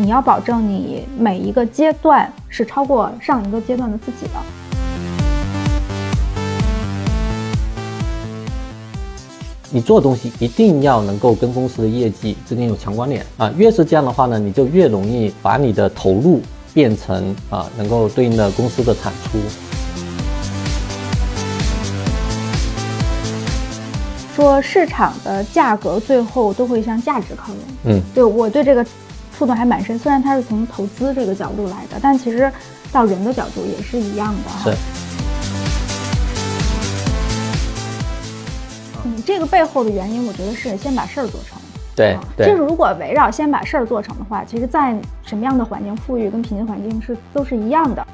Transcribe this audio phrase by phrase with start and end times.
[0.00, 4.34] 你要保证你每一个阶段是超过上一个阶段的自己的。
[9.70, 16.40] 你做东西一定要能够跟公司的业绩之间有强关联啊，越是这样的话呢，你就越容易把你的投入
[16.72, 19.40] 变成啊能够对应的公司的产出。
[24.36, 27.58] 说市场的价格最后都会向价值靠拢。
[27.86, 28.86] 嗯，对我对这个
[29.38, 32.50] 触动还蛮深，虽然它是从投资这个角度来的，但其实
[32.90, 34.64] 到人的角度也是一样的哈。
[34.64, 34.76] 是。
[39.04, 41.56] 嗯，这个背后的原因，我觉得是先把事儿做成。
[41.94, 42.48] 对对。
[42.48, 44.92] 就是如果围绕先把事儿做成的话，其实在
[45.22, 48.04] 什么样的环境，富裕跟贫瘠环境是都是一样的。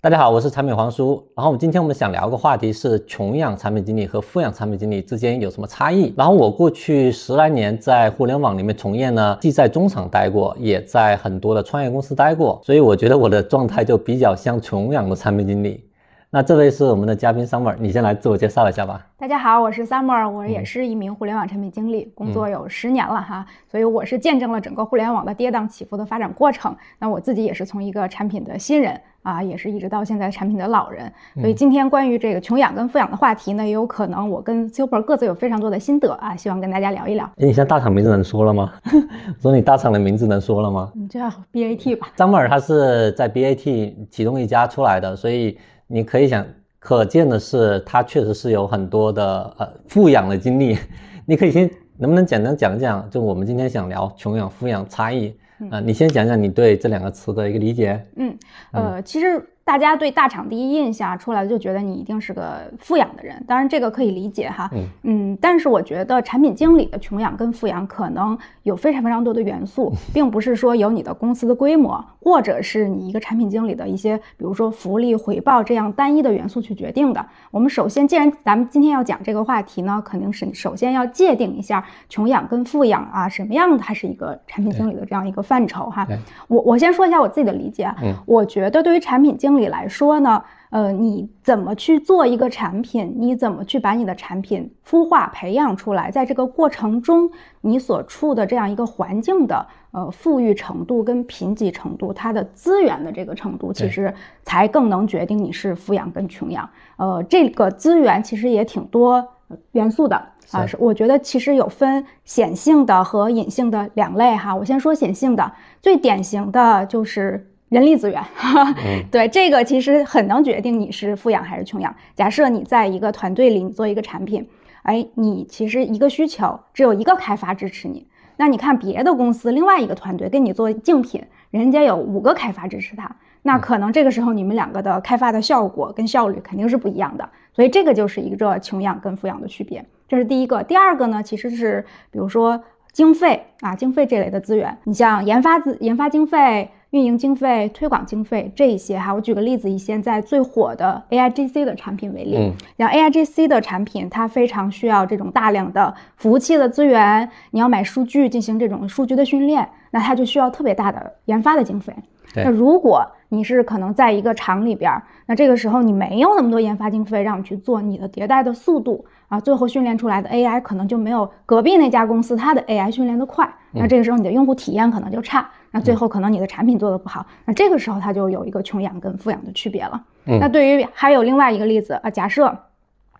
[0.00, 1.20] 大家好，我是产品黄叔。
[1.34, 6.14] 然后今天我们想聊个话题是穷养产品经理和富养产品经理之间有什么差异。
[6.16, 15.82] 然后我过去十来年在互联网里面从业呢，既在中厂待过，也在很多的创业公司待过，所以我觉得我的状态就比较像穷养的产品经理。
[16.30, 19.06] 那这位是我们的嘉宾 Summer，你先来自我介绍一下吧。
[19.16, 26.76] 大家好，我是 Summer，我也是一名互联网产品经理，工作有十年了哈，所以我是见证了整个互联网的跌宕起伏的发展过程。
[26.98, 31.10] 那我自己也是从一个产品的新人啊，也是一直到现在产品的老人。
[31.40, 37.24] 所以今天关于这个穷养跟富养的话题呢，也有可能我跟 Super 各自有非常多的心得啊，希望跟大家聊一聊。
[37.24, 38.70] 哎，你现在大厂名字能说了吗？
[39.40, 40.92] 说你大厂的名字能说了吗？
[40.94, 42.10] 你叫 BAT 吧。
[42.18, 45.56] Summer 他是在 BAT 其中一家出来的，所以
[45.88, 46.46] 你可以想。
[46.80, 50.78] 可见的是，他确实是有很多的呃富养的经历。
[51.26, 53.10] 你可以先能不能简单讲讲？
[53.10, 55.34] 就我们今天想聊穷养、富养差异
[55.72, 58.00] 啊，你先讲讲你对这两个词的一个理解。
[58.14, 58.38] 嗯，
[58.70, 59.44] 呃，其实。
[59.68, 77.26] 大家对大厂第一印象出来就觉得你一定是个富养的人，当然这个可以理解哈，嗯嗯，但是我觉得产品经理的穷养跟富养可能有非常非常多的元素， 并不是说由你的公司的规模，或者是你一个产品经理的一些，比如说福利回报这样单一的元素去决定的。
[77.50, 86.08] 我们首先，既然咱们今天要讲这个话题呢，肯定是首先要界定一下穷养跟富养啊，什么样它是一个产品经理的这样一个范畴哈。
[86.46, 89.57] 我我先说一下我自己的理解，嗯，我觉得对于产品经理。
[89.58, 93.14] 理来说呢，呃，你怎么去做一个产品？
[93.18, 96.10] 你怎么去把你的产品孵化、培养出来？
[96.10, 97.30] 在这个过程中，
[97.60, 104.14] 你所处的这样一个环境的呃富裕程度跟贫瘠程度，它的资源的这个程度，其实
[104.44, 106.66] 才更能决定你是富养跟穷养。
[106.96, 109.26] 呃，这个资源其实也挺多
[109.72, 110.16] 元素的
[110.52, 114.54] 啊，是我觉得其实有分显性的和隐性的两类哈。
[114.54, 115.52] 我先说显性的，
[115.82, 117.50] 最典型的就是。
[117.68, 118.22] 人力资源，
[119.12, 121.94] 对这个其实很能决定你是富养还是穷养。
[122.14, 124.48] 假设你在一个团队里，你做一个产品，
[124.84, 128.06] 哎，你其实一个需求只有一个开发支持你，
[128.38, 137.28] 那你看别的公司另外一个团队跟你做竞品，人家有五个开发支持他，那可能这个时候你们两个的开发的效果跟效率肯定是不一样的。
[137.52, 140.62] 所以这个就是一个穷养跟富养的区别，这是第一个。
[140.62, 142.62] 第二个呢，其实是比如说
[142.92, 146.70] 经费啊，经费这类的资源，你像研发资研发经费。
[146.90, 161.94] 运营经费、推广经费这一些哈，我举个例子，以现在最火的 AIGC 的产品为例，嗯，像 AIGC 的产品，它非常需要这种大量的服务器的资源，你要买数据进行这种数据的训练，那它就需要特别大的研发的经费。
[162.34, 164.90] 那如果你是可能在一个厂里边，
[165.26, 175.46] 那这个时候你没有那么多研发经费让你去做你的迭代的速度啊，最后训练出来的 AI 可能就没有隔壁那家公司它的 AI 训练的快，那这个时候你的用户体验可能就差。
[175.70, 180.02] 那最后可能你的产品做的不好，那这个时候它就有一个穷养跟富养的区别了。
[180.24, 182.56] 那对于还有另外一个例子啊，假设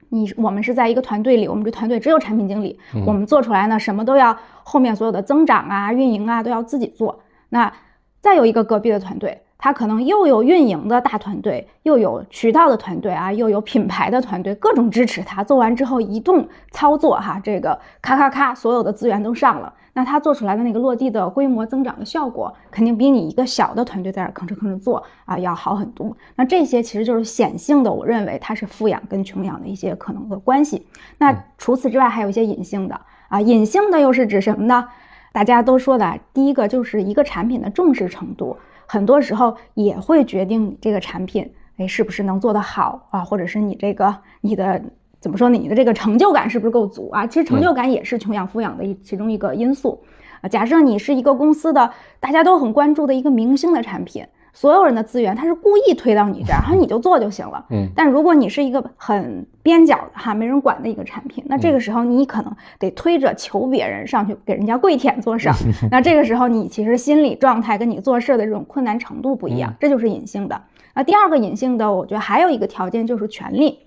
[0.08, 7.20] 你我们是在一个团队里，我们这团队只有产品经理，我们做出来呢什么都要后面所有的增长啊、运营啊都要自己做。
[7.48, 7.72] 那
[8.20, 9.42] 再有一个隔壁的团队。
[9.58, 15.42] 他可能又有运营的大团队，又有渠道的团队啊，又有品牌的团队，各种支持他。
[15.42, 19.74] 做完之后一顿操作，哈，这个咔咔咔，所有的资源都上了。
[19.94, 26.16] 那他做出来的那个落地的规模增长的效果，肯定比你一个小的团队在这吭哧吭哧做啊要好很多。
[26.36, 30.86] 那这些其实就是显性的，我认为它是富养跟穷养的一些可能的关系。
[31.18, 34.88] 那除此之外，还有一些隐性的啊，隐性的又是指什么呢？
[35.32, 38.56] 大家都说的第一个就是一个产品的重视程度。
[38.90, 43.20] 很多时候也会决定你这个产品，哎，是不是能做得好啊？
[43.20, 44.82] 或者是你这个你的
[45.20, 45.58] 怎么说呢？
[45.58, 47.26] 你的这个成就感是不是够足啊？
[47.26, 50.02] 其实成就感也是穷养富养的一其中一个因素
[50.40, 50.48] 啊。
[50.48, 54.26] 假设你是一个公司的大家都很关注的一个明星的产品。
[54.60, 57.64] 所有人的资源，他是故意推到你这儿， 然后你就做就行了。
[57.70, 57.88] 嗯。
[57.94, 65.54] 但如果你是一个很边角的哈，没人管的一个产品，那这个时候你可能得推着求别人上去给人家跪舔做事儿。
[65.92, 70.60] 那这个时候你其实心理状态跟你做事的这种困难程度不一样，这就是隐性的。
[70.92, 73.78] 那第二个隐性的，我觉得还有一个条件就是权利。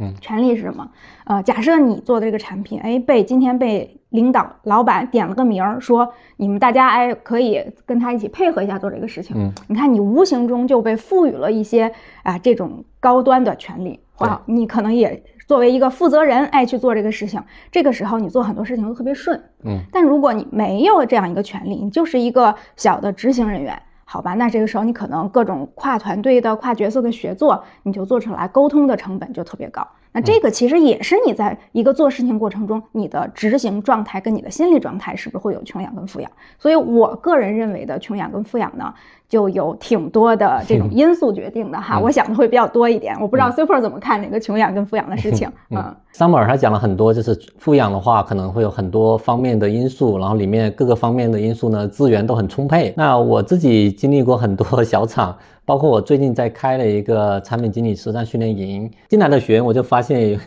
[0.00, 0.90] 嗯，权利是什么？
[1.26, 9.36] 呃，假设你做的这个产品，哎，被今天被领导、老板点了个名儿，说你们大家哎可以跟他一起配合一下做这个事情。
[9.38, 19.38] 嗯，你看你无形中就被赋予了一些啊这种高端的权利，哇，你可能也作为一个负责人哎去做这个事情，这个时候你做很多事情都特别顺。
[19.64, 23.80] 嗯，但如果你没有这样一个权利，你就是一个小的执行人员。
[24.10, 29.86] 好吧，那这个时候你可能各种跨团队的、跨角色的协作，你就做出来，沟通的成本就特别高。
[30.18, 36.28] 那这个其实也是你在一个做事情过程中，你的执行状态跟你的心理状态是不是会有穷养跟富养？
[36.58, 38.92] 所以我个人认为的穷养跟富养呢？
[39.28, 43.14] 就有挺多的这种 因素决定的哈，我想的会比较多一点。
[43.20, 45.46] 我不知道 Super 怎么看这个穷养跟富养的事情。
[45.70, 52.94] 嗯，Summer 他讲了很多，就是富养的话可能会有很多方面的因素，然后里面各个方面的因素呢资源都很充沛。
[52.96, 55.36] 那我自己经历过很多小厂，
[55.68, 60.40] 包括我最近在开了一个产品经理实战训练营，进来的学员我就发现，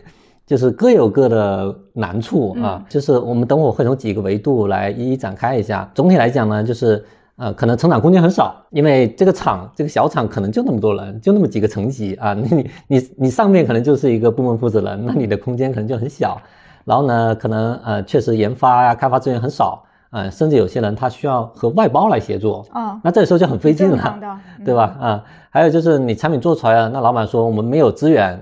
[0.44, 2.84] 就是各有各的难处啊。
[2.88, 5.88] 就是我们等会会从几个维度来一一展开一下。
[5.94, 7.04] 总体来讲呢，就是。
[7.36, 12.34] 呃，可能成长空间很少，因为这个厂，这个小厂可能就那么多人，就那么几个层级啊。
[12.38, 16.40] 你你你上面可能就是一个部门负责人，那你的空间可能就很小。
[16.84, 19.82] 然后呢，可能呃，确实研发呀、开发资源很少，
[20.12, 24.18] 呃，甚至有些人他需要和外包来协作啊，那这时候就很费劲了，
[24.64, 24.96] 对吧？
[25.00, 28.40] 啊，还有就是你产品做出来了，那老板说我们没有资源。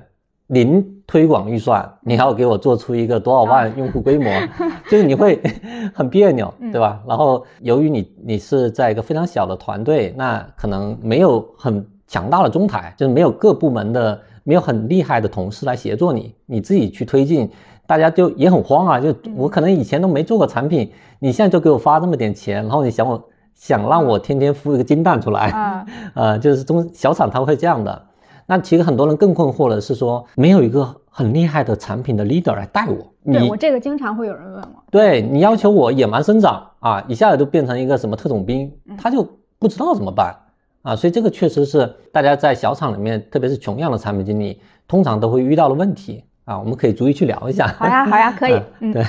[0.48, 4.28] 零推广预算，你还要给我做出一个多少万用户规模，
[4.90, 5.40] 就是你会
[5.94, 7.00] 很别扭，对吧？
[7.06, 17.48] 然后由于你你是在一个非常小的团队，那可能没有很强大的中台，就是没有各部门的没有很厉害的同事来协作你，你自己去推进，
[17.90, 19.00] 大家就也很慌啊。
[19.00, 20.88] 就我可能以前都没做过产品，
[21.18, 23.20] 你现在就给我发这么点钱，然后你想我
[23.52, 25.84] 想让我天天孵一个金蛋出来，啊，
[26.14, 28.06] 呃，就是中小厂他会这样的。
[28.46, 32.96] 那其实很多人更困惑的是说，没有一个很厉害的产品的 leader 来带我。
[33.24, 34.82] 对我这个经常会有人问我。
[34.90, 39.26] 对你要求我野蛮生长啊，一下子就变成一个什么特种兵，他就
[39.58, 40.34] 不知道怎么办
[40.82, 40.94] 啊。
[40.94, 46.58] 所以这个确实是大家在小厂里面，特别是穷样的产品经理，通常都会遇到的问题啊。
[46.58, 47.68] 我们可以逐一去聊一下。
[47.78, 48.60] 好呀，好呀， 可以。
[48.92, 49.04] 对，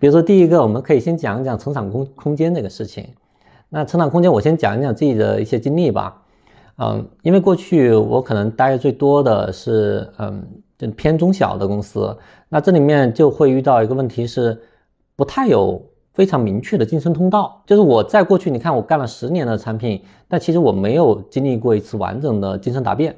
[0.00, 3.06] 比如说第一个，我们可以先讲一讲成长空空间这个事情。
[3.68, 6.22] 那成长空间，我先讲一讲自己的一些经历吧。
[6.78, 10.46] 嗯，因为过去我可能待的最多的是嗯，
[10.76, 12.16] 就偏中小的公司，
[12.48, 14.60] 那这里面就会遇到一个问题是，
[15.16, 15.82] 不太有
[16.12, 17.62] 非常明确的晋升通道。
[17.66, 23.16] 就是我在过去，你看我干了十年的产品，但其实我没有经历过一次完整的晋升答辩。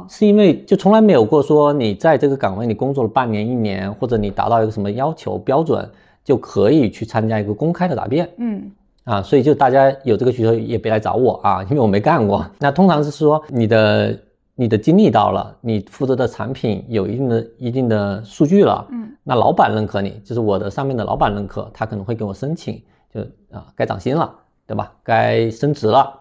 [0.00, 5.88] 哦，是因为就从来没有过说你在这个岗位你工作了半年、一年，或者你达到一个什么要求标准，
[6.24, 8.28] 就可以去参加一个公开的答辩。
[8.38, 8.70] 嗯。
[9.04, 12.46] 啊，所以就大家有这个需求也别来找我啊，因为我没干过。
[12.58, 14.16] 那通常是说你的
[14.54, 22.80] 你的经历到了，你负责的产品有一定的一定的数据了，嗯，那老板认可你，就是我的上面的老板认可，他可能会给我申请，
[23.12, 24.32] 就啊该涨薪了，
[24.66, 24.92] 对吧？
[25.02, 26.12] 该升职了，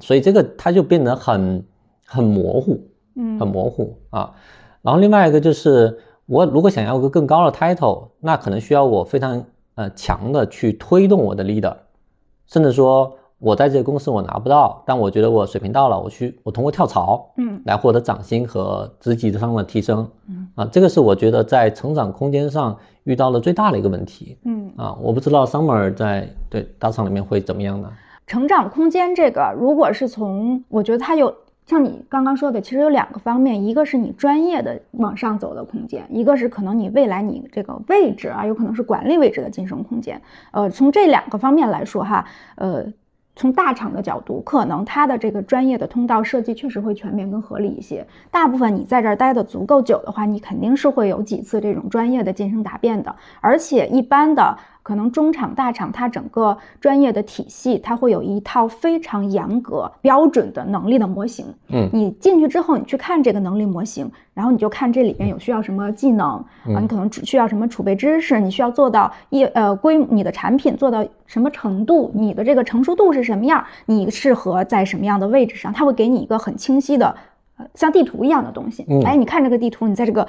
[0.00, 1.62] 所以这个它就变得很
[2.06, 2.80] 很模糊，
[3.16, 4.32] 嗯，很模糊啊。
[4.82, 11.74] 然后另外一个就是我如果想要一个更高的 title，那可能需要我非常呃强的去推动我的 leader。
[12.46, 27.92] 甚至说，我在这个公司我拿不到，但我觉得我水平到了，我去我通过跳槽，嗯，来获得涨薪和职级上的提升，嗯啊，这个是我觉得在成长空间上遇到了最大的一个问题，嗯啊，我不知道 Summer 在对大厂里面会怎么样呢？
[28.26, 31.34] 成长空间这个，如果是从我觉得它有。
[31.70, 40.20] 像你刚刚说的，其实有两个方面，一个是你专业的往上走的空间，一个是可能你未来你这个位置啊，有可能是管理位置的晋升空间。
[40.50, 42.24] 呃，从这两个方面来说哈，
[42.56, 42.84] 呃，
[43.36, 48.04] 从大厂的角度，可能它的这个专业的通道设计确实会全面跟合理一些。
[48.32, 54.58] 大部分你在这儿待的足够久的话，你肯定是会有几次这种专业的晋升答辩的，而且一般的。
[54.82, 61.46] 可能中厂、大厂，它整个专业的体系，它会有一套非常严格、标准的能力的模型。
[61.68, 66.28] 嗯，你进去之后，你去看这个能力模型，然后你就看这里边有需要什么技能
[66.74, 77.14] 啊，你可能只需要什么储备知识，你需要做到业呃规你的产品做到什么程度，你的这个成熟度是什么样，你适合在什么样的位置上，它会给你一个很清晰的，
[77.58, 78.84] 呃，像地图一样的东西。
[79.04, 80.26] 哎，你看这个地图，你在这个。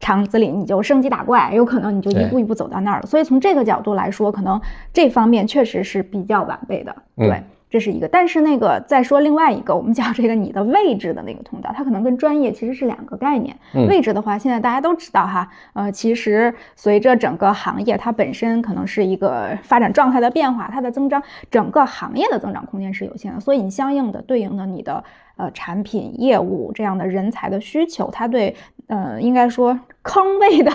[0.00, 3.06] 厂子里你就升级打怪，有可能你就一步一步走到那儿了。
[3.06, 4.60] 所以从这个角度来说，可能
[4.92, 6.94] 这方面确实是比较完备的。
[7.16, 13.54] 对，这是一个，但是那个再说另外一个，我们讲这个你的位置的那个通道，它可能跟专业其实是两个概念。
[13.88, 25.04] 位置的话，现在大家都知道哈，呃，其实随着整个行业它本身可能是一个发展状态的变化，它的增长，整个行业的增长空间是有限的，所以你相应的对应的你的
[25.36, 28.56] 呃产品业务这样的人才的需求，它对
[28.88, 30.72] 呃应该说坑位的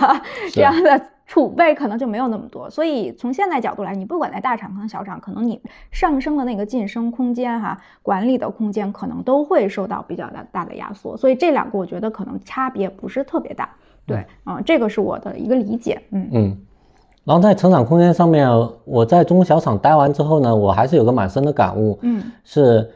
[0.52, 1.00] 这样的。
[1.26, 11.16] 储备可能就没有那么多，所以从现在角度来，你不管在大厂和小厂，可能你上升的那个晋升空间哈，管理的空间可能都会受到比较大大的压缩。
[11.16, 13.68] 所以这两个我觉得可能差别不是特别大。
[14.06, 16.00] 对，啊，这个是我的一个理解。
[16.12, 16.58] 嗯嗯。
[17.24, 18.48] 然后在成长空间上面，
[18.84, 21.98] 我在中小厂待完之后呢，我还是有个蛮深的感悟。
[22.02, 22.22] 嗯。
[22.44, 22.92] 是，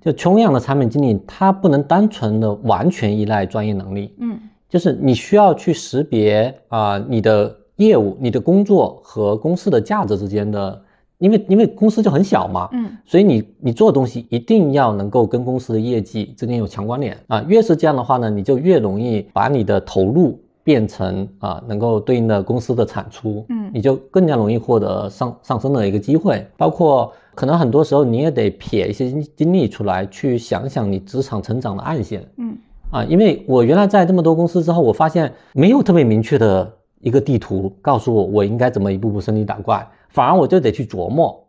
[0.00, 4.14] 就穷养的产品经理，他不能单纯的完全依赖专业能力。
[4.18, 4.38] 嗯。
[4.68, 10.82] 就是你需要去识别啊，你的业务、你的工作和公司的价值之间的，
[11.18, 17.44] 因为因为公司就很小嘛，嗯，所以你你做的东西一定要能够跟公司的业绩之间有强关联啊。
[17.46, 26.46] 越是这样的话呢，你就越容易把你的投入变成啊，能够对应的公司的产出，嗯，你就更加容易获得上上升的一个机会。
[26.56, 32.56] 包括可能很多时候你也得撇一些精力出来，去想想你职场成长的暗线，嗯。
[32.90, 36.70] 啊，因为我原来在这么多公司之后，我发现没有特别明确的
[37.00, 41.42] 一个地图告诉我我应该怎么一步步升级打怪，反而我就得去琢磨，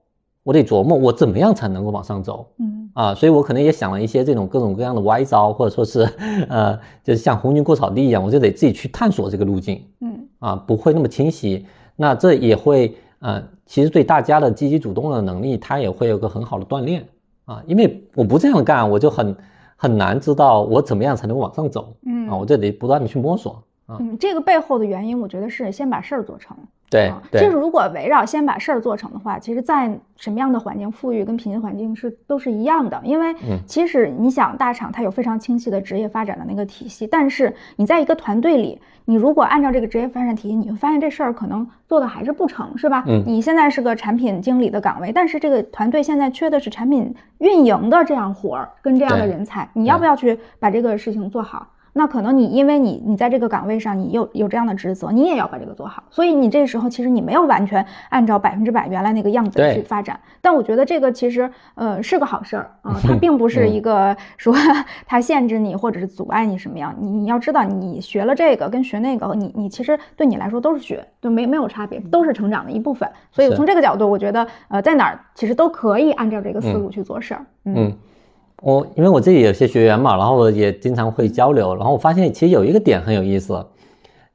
[0.44, 2.48] 我得琢磨我怎么样才能够往上走。
[2.60, 6.08] 嗯，啊，所以我可能也想了一些这种各种各样的歪招，或者说是，
[6.48, 9.84] 呃，就是像红军过草地一样，我就得自己去探索这个路径。
[10.00, 11.66] 嗯，啊，不会那么清晰，
[11.98, 17.04] 那这也会，呃，其实对大家的积极主动的能力，它也会有个很好的锻炼。
[17.46, 19.36] 啊，因为我不这样干，我就很。
[19.76, 23.98] 很难知道我怎么样才能往上走，嗯啊，我就得不断的去摸索啊。
[24.00, 26.56] 嗯，这个背后的原因，我觉得是先把事儿做成。
[27.32, 33.02] 对，就是如果围绕先把事儿做成的话，其实，在什么样的环境，富裕跟贫穷环境是都是一样的。
[33.04, 33.34] 因为
[33.66, 43.04] 其实你想，大厂它有非常清晰的职业发展的那个体系，但是你在一个团队里，你如果按照这个职业发展体系，你会发现这事儿可能做的还是不成，是吧？
[43.08, 51.68] 嗯，你现在是个产品经理的岗位，但是这个团队现在缺的是产品运营的这样活儿跟这样的人才，你要不要去把这个事情做好？
[51.96, 56.04] 那可能你因为你你在这个岗位上，你有有这样的职责，你也要把这个做好。
[56.10, 60.20] 所以你这时候其实你没有完全按照百分之百原来那个样子去发展。
[60.42, 64.56] 但我觉得这个其实呃是个好事儿啊，它并不是一个 说
[65.06, 66.96] 它限制你或者是阻碍你什么样。
[67.00, 73.08] 你你要知道，你学了这个跟学那个，你你其实对你来说都是学，对没没有差别，都是成长的一部分。
[73.32, 77.46] 所以从这个角度，我觉得呃在哪儿其实都可以按照这个思路去做事儿。
[77.66, 77.94] 嗯。
[78.64, 83.66] 我因为我自己有些学员嘛，然后也经常会交流，然后我发现其实有一个点很有意思，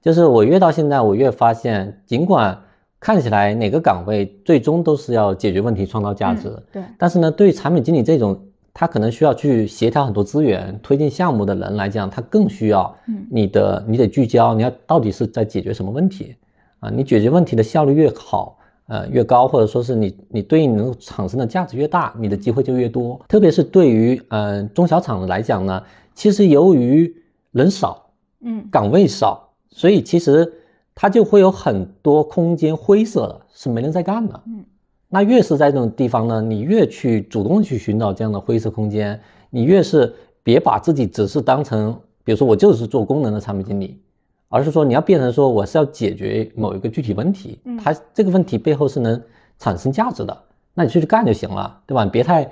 [0.02, 2.56] 就是我越到现在，我越发现，尽管
[3.00, 8.38] 看起来哪个岗位最终都是要解决问题、创造价值，对，但是呢，对于产品经理这种
[8.74, 12.94] 他可能需要去协调很多资源、推进项目的人来讲，他更需要，
[13.30, 16.36] 你的你得聚焦，你要到底是在解决什么问题
[16.80, 16.90] 啊？
[16.90, 18.57] 你解决问题的效率越好。
[18.88, 23.20] 呃，越高或者说是你你对应能够产生的价值越大，你的机会就越多。
[23.28, 25.82] 特别是对于嗯中小厂来讲呢，
[26.14, 27.14] 其实由于
[27.52, 30.50] 人少，嗯，岗位少，所以其实
[30.94, 34.40] 它就会有很多空间灰色的，是没人在干的。
[34.46, 34.64] 嗯，
[35.10, 44.00] 那越是在这种地方呢，你越去主动去寻找这样的灰色空间，你越是别把自己只是当成，比如说我就是做功能的产品经理。
[44.48, 49.22] 而是说你要变成说我是要解决某一个具体问题，它这个问题背后是能
[49.58, 50.36] 产生价值的，
[50.72, 52.02] 那你就去干就行了，对吧？
[52.02, 52.50] 你别太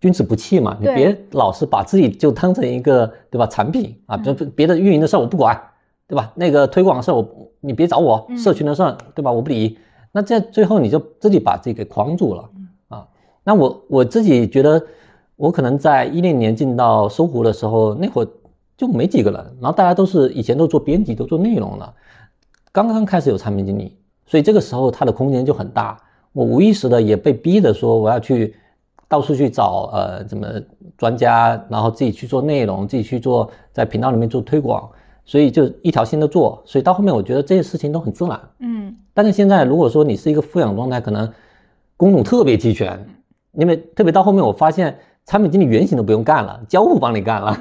[0.00, 5.58] 君子不器嘛，你别老是把自己就当成一个对吧产品啊，别别的运营的事儿我不管，
[6.06, 6.30] 对吧？
[6.34, 7.26] 那个推广的事儿我
[7.60, 9.32] 你别找我，社群的事儿对吧？
[9.32, 9.78] 我不理，
[10.12, 12.50] 那这最后你就自己把自己给框住了
[12.88, 13.08] 啊。
[13.44, 14.82] 那我我自己觉得，
[15.36, 18.28] 我可能在一零年进到搜狐的时候，那会儿。
[18.80, 21.94] 就没几个人，然后大家都是以前都做编辑，都做内容的，
[22.72, 23.94] 刚刚开始有产品经理，
[24.24, 25.98] 所以这个时候他的空间就很大。
[26.32, 28.54] 我无意识的也被逼的说，我要去
[29.06, 30.46] 到处去找呃怎么
[30.96, 34.88] 专家，然后自己去做内容，自己去做在频道里面做推广，
[35.26, 36.62] 所以就一条心的做。
[36.64, 38.40] 所以到后面我觉得这些事情都很自然。
[38.60, 38.96] 嗯。
[39.12, 41.30] 但是现在如果说你是一个富养状态，可能
[41.98, 42.98] 工种特别齐全，
[43.52, 47.60] 因为特别到后面我发现产品经理原型都不用干了，交互帮你干了。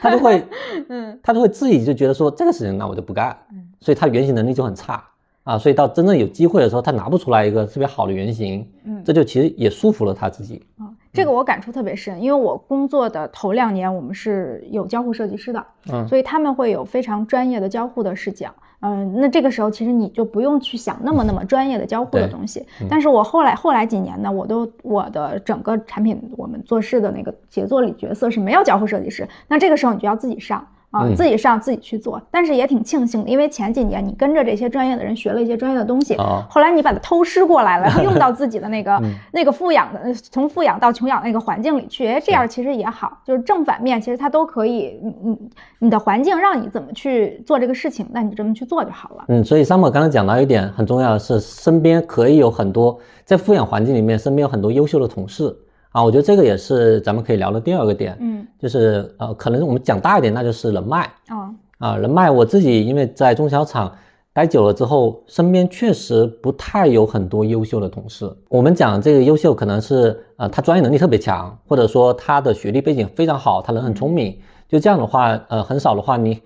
[0.00, 0.44] 他就会，
[0.88, 5.02] 嗯，他就会自己就觉得说这个事情那我就不干，嗯，所以他原型能力就很差。
[5.42, 10.89] 啊，所以到真正有机会的时候，他拿不出来一个特别好的原型，嗯，这就其实也束缚了他自己啊。
[11.12, 18.48] 这个我感触特别深，因为我工作的头两年我们是有交互设计师的，嗯，所以他们会有非常专业的交互的视角。
[18.82, 22.64] 嗯，那这个时候其实你就不用去想那么那么专业的交互的东西。
[22.88, 30.66] 但是我后来后来几年呢，我都我的整个产品我们做事的那个协作里角色是没有交互设计师，那这个时候你就要自己上。
[30.90, 36.16] 啊，自己上自己去做，但是也挺庆幸的，因为前几年你跟着这些专业的人学了一些专业的东西，
[36.48, 39.00] 后来你把它偷师过来了，用到 自己的那个
[39.32, 45.38] 那个富养的，从富养到穷养那个环境里去，哎，这样其实也好，就是正反面其实它都可以，你你
[45.78, 49.24] 你的环境让你怎么去做这个事情，那你这么去做就好了。
[49.28, 55.56] 嗯，所以 Summer 刚才讲到一点很重要的是，身边可以有很多在富养环境里面，身边有很多优秀的同事。
[55.92, 61.10] 啊，我觉得这个也是咱们可以聊的第二个点，嗯，就是呃，可能我们讲大一点，那就是人脉。
[61.30, 63.92] 哦，啊，人脉，我自己因为在中小厂
[64.32, 68.32] 待久了之后，身边确实不太有很多优秀的同事。
[68.48, 74.38] 我们讲这个优秀，可能是呃，他专业能力特别强，或者说他的学历背景非常好，他人很聪明。
[74.68, 76.40] 就这样的话，呃，很少的话，你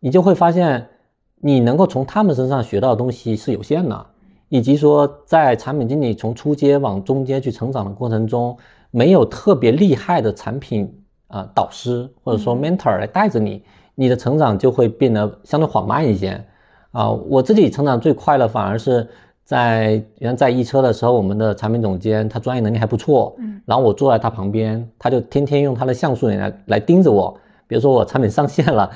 [0.00, 0.88] 你就会发现，
[1.40, 4.06] 你能够从他们身上学到的东西是有限的，
[4.48, 8.56] 以及说在产品经理从初阶往中阶去成长的过程中。
[8.90, 10.92] 没有特别厉害的产品
[11.28, 13.62] 啊导师或者说 mentor 来带着你，
[13.94, 16.44] 你的成长就会变得相对缓慢一些
[16.92, 17.10] 啊。
[17.10, 19.06] 我自己成长最快的反而是
[19.44, 28.90] 在原来在易车的时候，我们的产品总监他专业能力还不错，嗯，然后我坐在他旁边，他就天天用他的像素眼来来盯着我，比如说我产品上线了，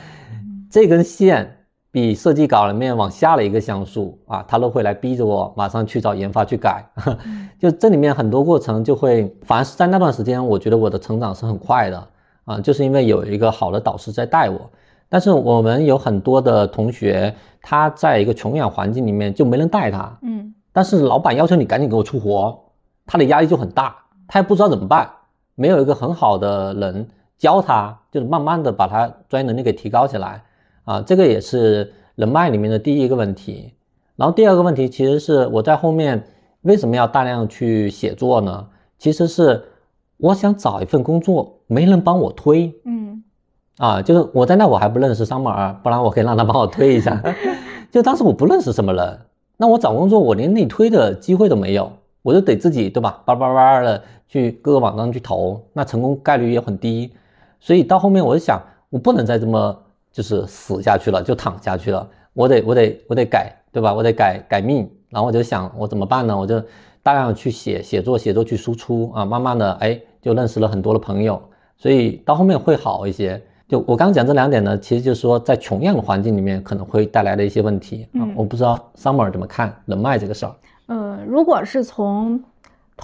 [0.70, 1.56] 这根线。
[1.92, 6.82] 比设计稿里面往下了一个像素啊，他都会来逼着我马上去找研发去改，
[7.60, 12.08] 就这里面很多过程就会，反而是在那段时间，我觉得我的成长是很快的
[12.46, 14.58] 啊，就是因为有一个好的导师在带我。
[15.10, 22.58] 但是我们有很多的同学，他在一个穷养环境里面就没人带他，嗯，但是老板要求你赶紧给我出活，
[23.04, 23.94] 他的压力就很大，
[24.26, 25.10] 他也不知道怎么办，
[25.54, 27.06] 没有一个很好的人
[27.36, 30.42] 教他，就是慢慢的把他专业能力给提高起来。
[30.84, 33.72] 啊，这个也是人脉里面的第一个问题，
[34.16, 36.24] 然后第二个问题其实是我在后面
[36.62, 38.66] 为什么要大量去写作呢？
[38.98, 39.62] 其实是
[40.16, 43.22] 我想找一份工作，没人帮我推，嗯，
[43.78, 47.22] 啊，就是我在那我还不认识 Summer，不然我可以让他帮我推一下。
[47.90, 49.18] 就当时我不认识什么人，
[49.56, 51.92] 那我找工作我连内推的机会都没有，
[52.22, 57.12] 我就得自己对吧，叭叭叭的去各个网站去投，那成功概率也很低，
[57.60, 59.78] 所以到后面我就想，我不能再这么。
[60.12, 62.06] 就是死下去了，就躺下去了。
[62.34, 63.92] 我得，我得，我得改，对吧？
[63.94, 64.88] 我得改改命。
[65.08, 66.38] 然后我就想，我怎么办呢？
[66.38, 66.62] 我就
[67.02, 69.24] 大量去写写作，写作去输出啊。
[69.24, 71.40] 慢慢的，哎，就认识了很多的朋友。
[71.76, 73.42] 所以到后面会好一些。
[73.68, 78.20] 就我刚刚讲这两点呢，其实就是说在穷样的环境里面可能会带来的一些问题啊。
[78.36, 80.54] 我不知道 Summer 怎么看人脉这个事儿。
[80.86, 82.38] 呃，如果是从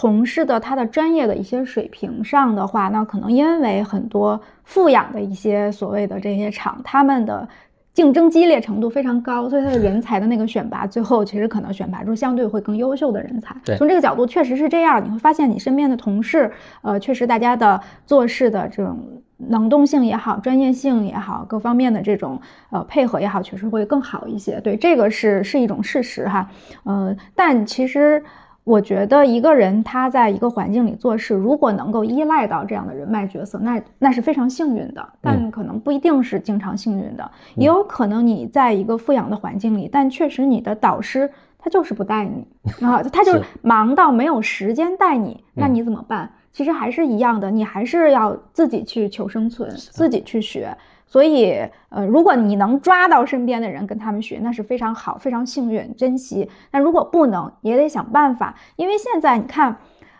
[0.01, 7.49] 同事的他的专业的一些水平上的话，那可能因为很多富养的一些所谓的这些厂，他们的
[7.93, 13.57] 竞争激烈程度非常高，所以他的人才的那个选拔，最后其实可能选拔出相对会更优秀的人才。
[13.77, 15.05] 从这个角度确实是这样。
[15.05, 16.49] 你会发现你身边的同事，
[16.83, 19.01] 呃，确实大家的做事的这种
[19.49, 24.61] 能动性也好，专业性也好，各方面的这种呃配合也好，确实会更好一些。
[24.61, 26.49] 对，这个是是一种事实哈。
[26.85, 28.23] 呃，但其实。
[28.69, 35.09] 我觉得一个人他在一个环境里做事，如果能够依赖到这样的人脉角色，那那是非常幸运的。
[35.23, 42.47] 但可能不一定是经常幸运的，也有可能你在一个富养的环境里，但确实你的导师他就是不带你
[42.85, 46.31] 啊，他就忙到没有时间带你，那你怎么办？
[46.53, 50.77] 其实还是一样的，你还是要自己去求生存，自己去学。
[51.09, 56.49] 所以，呃，如果你能抓到身边的人跟他们学，那是非常好，非常幸运，珍惜。
[56.71, 58.55] 那如果不能，也得想办法。
[58.77, 59.75] 因为现在你看，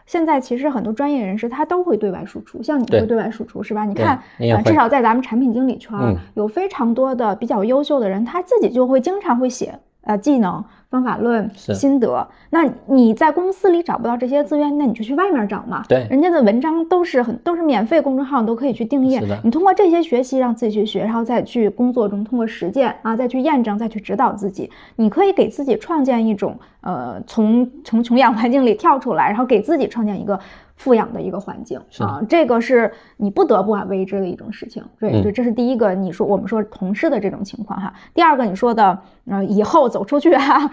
[0.07, 3.85] 现在其实很多专业人士他都会对外输出，像你会对外输出是吧？
[3.85, 4.19] 你看，
[4.65, 5.95] 至少在咱们产品经理圈，
[6.35, 9.79] 有非常多的比较优秀的人，他自己就会经常会写。
[10.03, 15.85] 呃，技能、方法论、心得，那你在公司里找不到这些资源，那你就去外面找嘛。
[15.87, 19.21] 对，人家的文章都是很都是免费，公众号你都可以去订阅。
[19.45, 24.71] 你通过这些学习，让自己去学，然后再去工作中通过实践啊，再去验证，再去指导自己。
[24.97, 30.41] 你可以给自己创建一种呃，从从穷养环境里跳出来，然后给自己创建一个。
[30.79, 34.83] 富养的一个环境啊，这个是你不得不啊为之的一种事情。
[34.99, 35.93] 对对，这是第一个。
[35.93, 37.93] 你说我们说同事的这种情况哈。
[38.15, 40.71] 第二个你说的，呃，以后走出去啊，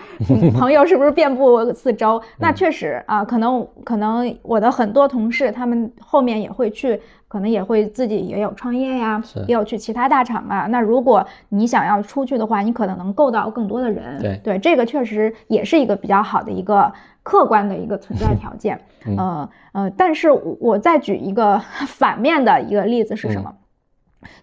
[0.56, 2.22] 朋友是不是遍布四周？
[2.38, 10.68] 那确实啊，可能可能我的很多同事他们后面也会去，可能也会自己也有创业呀，也有去其他大厂啊。
[10.68, 14.20] 那如果你想要出去的话，你可能能够到更多的人。
[14.22, 16.94] 对对，这个确实也是一个比较好的一个。
[17.26, 18.80] 客观的一个存在条件。
[19.18, 23.54] 呃呃，但是我再举一个反面的一个例子是什么？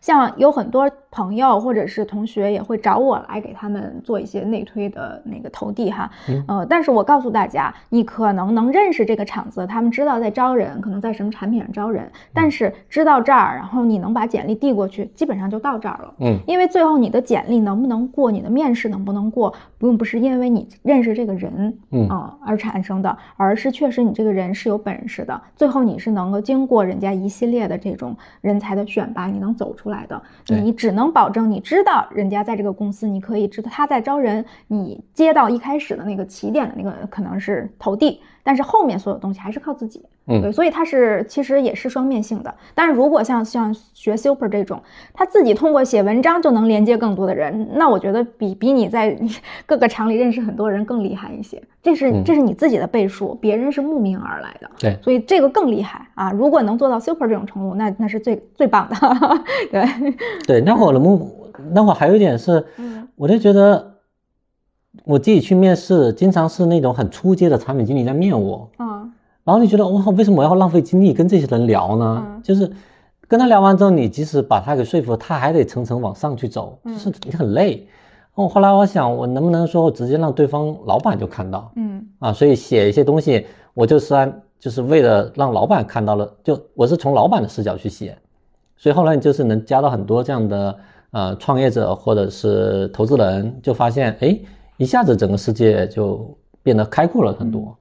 [0.00, 6.10] 像有很多朋友或者是同学也会找我来给他们做一些内推的那个投递哈，
[6.48, 16.14] 呃，但是我告诉大家，你可能能认识这个厂子，他们知道在招人，可能在什么产品上招人，但是知道这儿，然后你能把简历递过去，基本上就到这儿了。
[16.20, 29.71] 嗯，因为最后你的简历能不能过，你的面试能不能过，并不是因为你认识这个人，嗯啊而产生的，而是确实你这个人是有本事的，最后你是能够经过人家一系列的这种人才的选拔，你能走。
[29.74, 40.04] 出来的，你只能保证你知道人家在这个公司，你可以知道他在招人，你接到一开始的那个起点的那个可能是投递，但是后面所有东西还是靠自己。
[40.26, 42.54] 嗯，对，所以它是其实也是双面性的。
[42.74, 44.80] 但是如果像像学 Super 这种，
[45.12, 49.18] 他自己通过写文章就能连接更多的人，那我觉得比比你在
[49.66, 51.60] 各个厂里认识很多人更厉害一些。
[51.82, 54.70] 这是这是你自己的倍数，别人是慕名而来的。
[54.78, 56.30] 对，所以这个更厉害啊！
[56.30, 58.96] 如果能做到 Super 这种程度，那那是最最棒的。
[59.72, 59.84] 对
[60.46, 62.64] 对，那会儿的目，那会儿还有一点是，
[63.16, 63.94] 我就觉得
[65.04, 68.70] 我自己去面试，经常是那种很初阶的产品经理在面我。
[68.78, 68.91] 嗯。
[69.44, 72.40] 然后你觉得哇，为什么我要浪费精力跟这些人聊呢？
[72.44, 72.70] 就是
[73.26, 77.86] 跟他聊完之后，你即使把他给说服，他还得层层往上去走，就是你很累。
[78.34, 81.70] 哦，后来我想，我能不能说直接让对方老板就看到？
[81.76, 88.16] 嗯啊，所以写一些东西，我就是按就是为了让老板看到了，就我是从老板的视角去写。
[88.76, 90.78] 所以后来就是能加到很多这样的
[91.10, 94.38] 呃创业者或者是投资人，就发现哎，
[94.76, 97.76] 一下子整个世界就变得开阔了很多。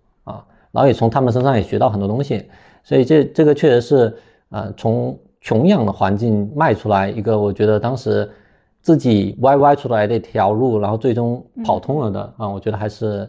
[0.72, 2.46] 然后也从他们身上也学到很多东西，
[2.84, 4.18] 所以这这个确实是，
[4.50, 8.30] 呃，从穷养的环境迈出来一个，我觉得当时
[8.82, 13.28] 自己歪歪出来的一条路，然后最终跑通了的啊，我觉得还是。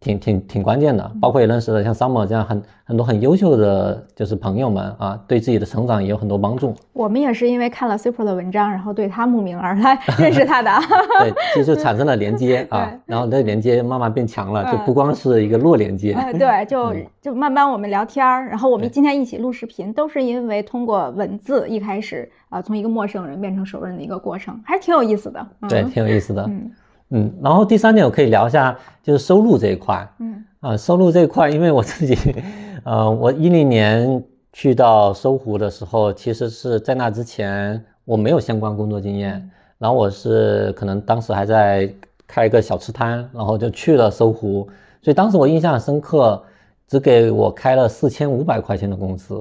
[0.00, 6.74] 挺挺挺关键的，包括也认识了像 Summer 这样很很多很优秀的就是朋友们啊，对自己的成长也有很多帮助。
[6.94, 10.70] 我们也是因为看了 Super 的文章，然后对他慕名而来认识他的。
[11.20, 16.16] 对，其实产生了连接啊， 然后这连接慢慢变强了，就不光是一个弱连接。
[16.32, 25.46] 对，就就慢慢我们聊天儿，然后我们今天一起录视频，都是因为通过文字一开始啊，从一个陌生人变成熟人的一个过程，还是挺有意思的。
[25.68, 26.42] 对，挺有意思的。
[26.48, 26.70] 嗯。
[27.12, 30.08] 嗯，然后第三点我可以聊一下，就是收入这一块。
[30.20, 32.16] 嗯，啊，收入这一块，因为我自己，
[32.84, 41.92] 呃，我一零年去到搜狐的时候，其实是在那之前我没有相关工作经验，然后我是可能当时还在
[42.28, 44.68] 开一个小吃摊，然后就去了搜狐，
[45.02, 46.40] 所以当时我印象很深刻，
[46.86, 49.34] 只给我开了四千五百块钱的工资，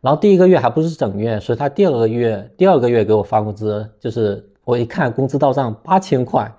[0.00, 6.52] 然后第一个月还不是整月，所以他第二个月第二个月给我发工资，就是我一看工资到账八千块。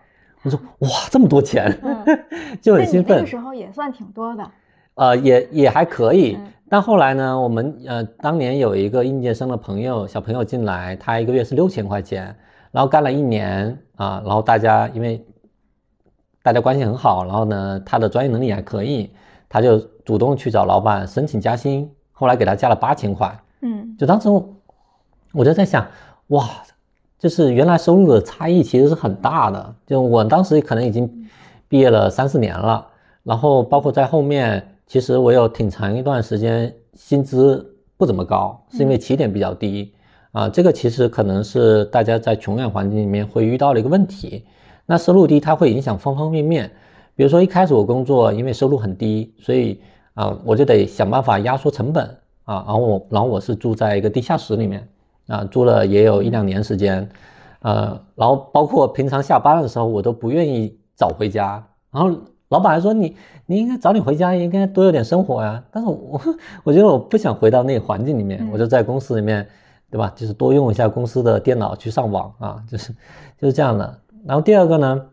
[0.48, 1.78] 我说哇，这么多钱，
[2.62, 3.18] 就很兴奋。
[3.18, 4.52] 那个时候也算挺多的，
[4.96, 6.38] 呃，也也还可以。
[6.70, 12.34] 但后来呢，我们呃当年有一个应届生的朋友，小朋友进来，他一个月是六千块钱，
[12.72, 15.22] 然后干了一年啊，然后大家因为
[16.42, 19.12] 大家关系很好，然后呢他的专业能力还可以，
[19.50, 23.38] 他就主动去找老板申请加薪，后来给他加了八千块。
[23.62, 24.30] 嗯，就当时
[25.34, 25.86] 我就在想，
[26.28, 26.48] 哇。
[27.19, 31.10] 就是原来收入的差异其实是很大的，就我当时可能已经
[31.67, 32.86] 毕业了三四年了，
[33.23, 39.91] 然后包括在后面，其实我有挺长一段时间薪资不怎么高，是因为起点比较低
[40.32, 40.47] 啊。
[40.47, 44.45] 这个其实可能是大家在穷养环境里面会遇到的一个问题。
[44.86, 46.71] 那收入低，它会影响方方面面。
[47.15, 49.82] 比如说一开始我工作，因为收入很低，所以
[50.13, 52.06] 啊，我就得想办法压缩成本
[52.45, 52.63] 啊。
[52.65, 54.88] 然后我，然后我是住在一个地下室里面。
[55.28, 57.08] 啊，住了也有一两年时间，
[57.62, 61.62] 呃，然后包括平常下班的时候，我都不愿意早回家。
[61.92, 62.18] 然后
[62.50, 65.62] 老板还说你你应该早点回家，应该多有点生活呀。
[65.70, 66.22] 但是我
[66.63, 69.46] 我觉得我不想回到那个环境里面，我就在公司里面，
[69.92, 70.12] 对吧？
[70.16, 72.94] 就是多用一下公司的电脑去上网啊，就是
[73.38, 74.00] 就是这样的。
[74.26, 75.06] 然后第二个呢，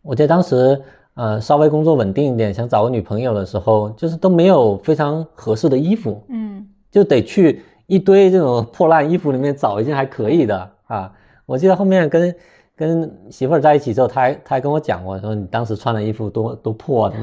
[0.00, 0.80] 我在当时
[1.14, 7.62] 呃稍微工作稳定一点，想找个女朋友的时候，就是都没有非常合适的衣服，嗯，就得去。
[7.88, 11.10] 一堆这种破烂衣服里面找一件还可以的啊！
[11.46, 12.34] 我记得后面跟
[12.76, 17.16] 跟媳妇儿在一起之后，他还他还跟我讲过，说你当时穿的衣服多都破的，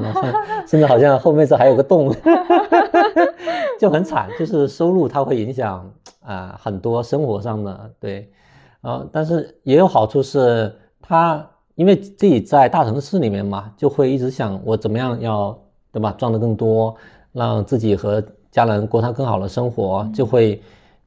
[0.66, 2.12] 甚至好像后面这还有个洞，
[3.78, 4.28] 就很惨。
[4.36, 5.88] 就是收入它会影响
[6.20, 8.28] 啊很多生活上的对，
[8.80, 15.56] 啊，但是也有好处是，他因为自己在大城市里面嘛，就会一直想我怎么样要
[15.92, 16.96] 对吧赚的更多，
[17.32, 18.20] 让自己和。
[18.56, 20.62] 家人过上更好的生活，就会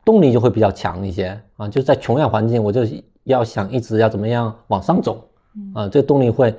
[0.05, 1.67] 动力就会比较强一些啊！
[1.67, 2.81] 就在穷养环境，我就
[3.23, 5.27] 要想一直要怎么样往上走
[5.73, 5.89] 啊！
[5.89, 6.49] 这个动力会，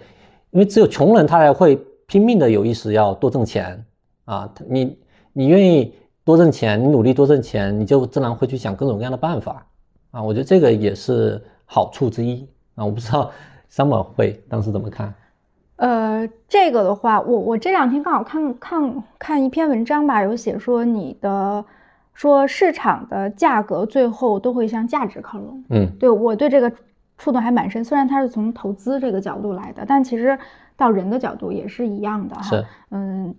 [0.51, 3.87] 因为只有穷人他才会拼命的有意识要多挣钱
[4.25, 4.99] 啊，你
[5.33, 9.65] 你愿意多挣钱，你努力多挣钱，你就自然会去想各种各样的办法
[10.11, 10.21] 啊。
[10.21, 12.85] 我觉得这个也是好处之一啊。
[12.85, 13.31] 我不知道
[13.71, 15.15] Summer 会当时怎么看？
[15.81, 21.65] 呃，这个的话，我我这两天刚好看看看一篇文章吧，有写说你的
[22.13, 25.65] 说市场的价格最后都会向价值靠拢。
[25.71, 26.71] 嗯，对我对这个
[27.17, 30.39] 触动还蛮深，虽然它是从投资这个角度来的，但其实
[30.77, 32.43] 到人的角度也是一样的哈。
[32.43, 33.35] 是，嗯，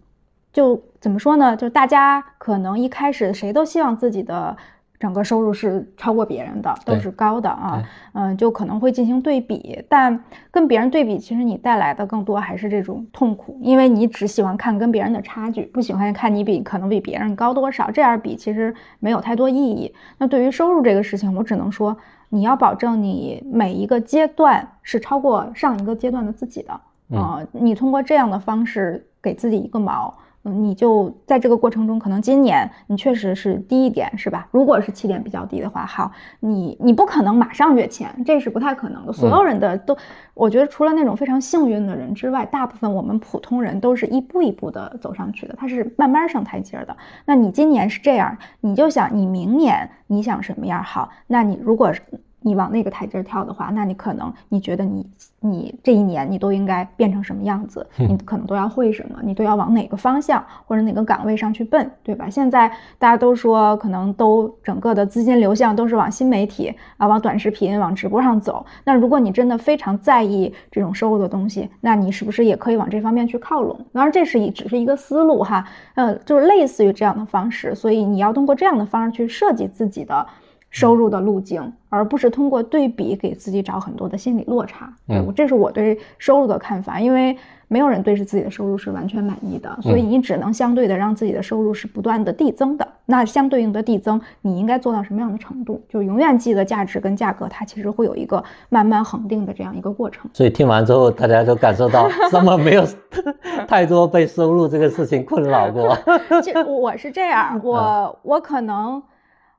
[0.52, 1.56] 就怎么说呢？
[1.56, 4.58] 就大家可能一开始谁都希望自己的。
[5.02, 7.84] 整个收入是超过别人的，都是高的啊，
[8.14, 19.92] 嗯，就可能会进行对比，但跟别人对比，其实你带来的更多还是这种痛苦，因为你只喜欢看跟别人的差距，不喜欢看你比可能比别人高多少，这样比其实没有太多意义。
[20.20, 21.98] 那对于收入这个事情，我只能说，
[22.30, 30.14] 你要保证你每一个阶段是超过上一个阶段的自己的，啊，你通过这样的方式给自己一个锚。
[30.44, 34.48] 嗯，你就在这个过程中，可能今年你确实是低一点，是吧？
[34.52, 39.14] 如果是起点比较低的话，好，你你不可能马上跃迁，这是不太可能的。
[39.14, 39.96] 所有人的都，
[40.34, 46.98] 我觉得除了那种非常幸运的人之外，大部分我们普通人都是一步一步的走上去的，他是慢慢上台阶的。
[47.26, 50.84] 那你今年是这样，你就想你明年你想什么样？
[50.84, 51.94] 好，那你如果。
[52.42, 55.06] 你往那个台阶跳的话，那你可能你觉得你
[55.40, 57.86] 你这一年你都应该变成什么样子？
[57.98, 59.20] 你可能都要会什么？
[59.22, 62.30] 你都要往哪个方向或者哪个岗位上去奔，对吧？
[62.30, 68.66] 现在大家都说可能都整个的资金流向都是往新媒体啊，往短视频、往直播上走。
[68.84, 73.80] 那如果你真的非常在意这种收入的东西，那你是不是也可以往这方面去靠拢？
[73.94, 75.64] 当然，这是一只是一个思路哈，
[75.96, 77.76] 呃，就是类似于这样的方式。
[77.76, 80.26] 所以你要通过这样的方式去设计自己的。
[80.72, 84.92] 收入的路径，而不是通过对比给自己找很多的心理落差。
[85.10, 92.88] 嗯，这是我对收入的看法，因为没有人对自己的收入是完全满意的，所以你只能相对的让自己的收入是不断的递增的。
[93.06, 95.82] 那相对应的递增，你应该做到什么样的程度？
[95.90, 100.32] 就永远记得价值跟价格，它其实会有一个慢慢恒定的这样一个过程。
[100.34, 102.86] 所以听完之后，大家都感受到， 那么没有
[103.68, 105.98] 太多被收入这个事情困扰过。
[106.42, 109.04] 就我是这样，我我可能。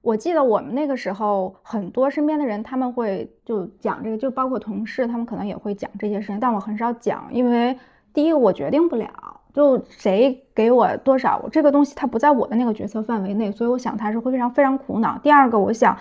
[0.02, 7.78] 我记得我们那个时候，很多身边的人他们会就讲这个，就包括同事，他们可能也会讲这些事情，但我很少讲，因为
[8.12, 9.08] 第一个我决定不了，
[9.54, 15.16] 就谁给我多少，这个东西它不在我的那个决策范围内，所以我想他是会非常非常苦恼。
[15.22, 15.96] 第二个，我想，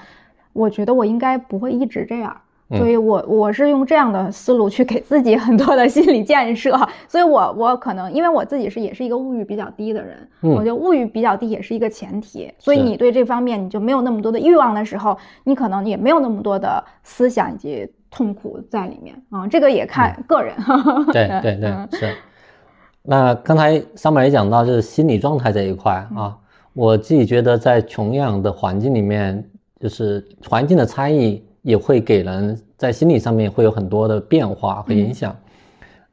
[0.54, 2.42] 我觉得我应该不会一直这样。
[2.78, 6.72] 所以，我我是用这样的思路去给自己很多的心理建设。
[7.06, 12.50] 所以，我我可能因为我自己是也是一个物欲比较低的人，我觉得物欲比较低也是一个前提。
[12.60, 19.46] 所以，你对这方面你就没有那么多的欲望的时候，你可能也没有那么多的思想以及痛苦在里面啊。
[19.46, 20.56] 这个也看个人。
[21.12, 22.16] 对对对，是。
[23.04, 26.38] 那刚才上面也讲到，就是心理状态这一块啊，
[26.74, 29.44] 我自己觉得在穷养的环境里面，
[29.78, 31.44] 就是环境的差异。
[31.62, 35.36] 也会给人在心理上面会有很多的变化和影响，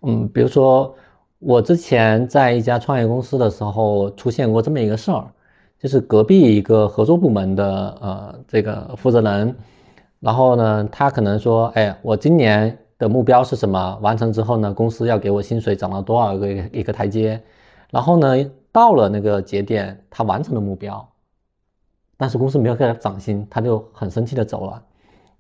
[0.02, 0.94] 嗯，比如说
[1.38, 5.24] 我之前在一家创业公司的时候出现过这么一个事儿，
[5.78, 9.54] 就是隔壁一个合作部门的呃这个负责人，
[10.20, 13.98] 然后呢他可能说，哎，我今年的目标是什么？
[14.02, 17.40] 完成之后呢，公司要给我薪水涨了多少个一个台阶？
[17.90, 18.36] 然后呢
[18.70, 21.08] 到了那个节点，他完成了目标，
[22.16, 24.82] 但是公司没有给他涨薪，他就很生气的走了。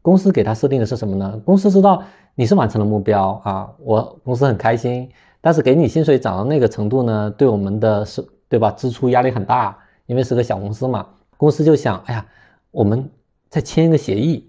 [0.08, 1.38] 公司给他设定的是什么呢？
[1.44, 2.02] 公司知道
[2.34, 5.06] 你是完成了目标啊，我公司很开心。
[5.38, 8.70] 但是给你薪水涨到那个程度呢，对我们的是，对吧？
[8.70, 11.06] 支出压力很大，因为是个小公司嘛。
[11.36, 12.26] 公司就想，哎呀，
[12.70, 13.06] 我们
[13.50, 14.48] 再签一个协议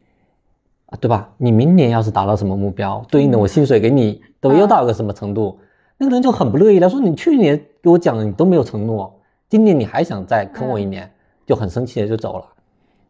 [0.86, 1.30] 啊，对吧？
[1.36, 5.60] 你明年要是达到什么目标，对应的我薪水给你都又到一个什么程度？
[5.98, 9.14] 那个人就很不乐意了，说你去年给我讲的你都没有承诺，
[9.50, 11.12] 今年你还想再坑我一年，
[11.46, 12.46] 就很生气的就走了。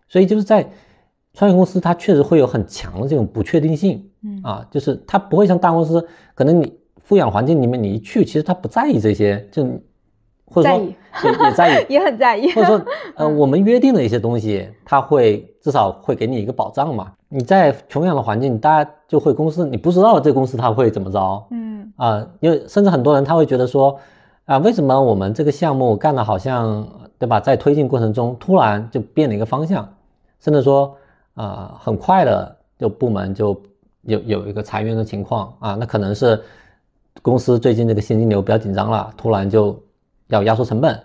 [0.08, 0.68] 所以就是在。
[1.40, 4.42] 创业公司它确实会有很强的这种不确定性，嗯。
[4.44, 9.66] 啊，就是它不会像大公司，可能你富养环境里面你一去，其实他不在意这些，就
[10.46, 17.14] 或者说也也在意， 也很在意，或者说呃我们约定的一些东西，他会至少会给你一个保障嘛。
[17.30, 21.90] 你在穷养的环境，大家就会公司你不知道这公司他会怎么着，嗯。
[21.96, 23.98] 啊，因为甚至很多人他会觉得说
[24.44, 26.86] 啊，为什么我们这个项目干的好像
[27.18, 29.88] 对吧，在推进过程中突然就变了一个方向，
[30.42, 30.94] 甚至说。
[31.40, 33.64] 啊，很快的就部门就
[34.02, 36.44] 有有一个裁员的情况啊，那可能是
[37.22, 39.82] 公司最近这个现金流比较紧张了，突然就
[40.28, 41.02] 要压缩成本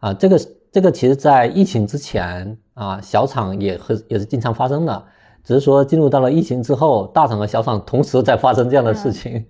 [0.00, 0.12] 啊。
[0.12, 0.40] 这个
[0.72, 5.04] 这个其实在疫情之前啊，小厂也和也是经常发生的，
[5.44, 9.46] 只是说进入到了疫情之后，大厂和小厂同时在发生这样的事情。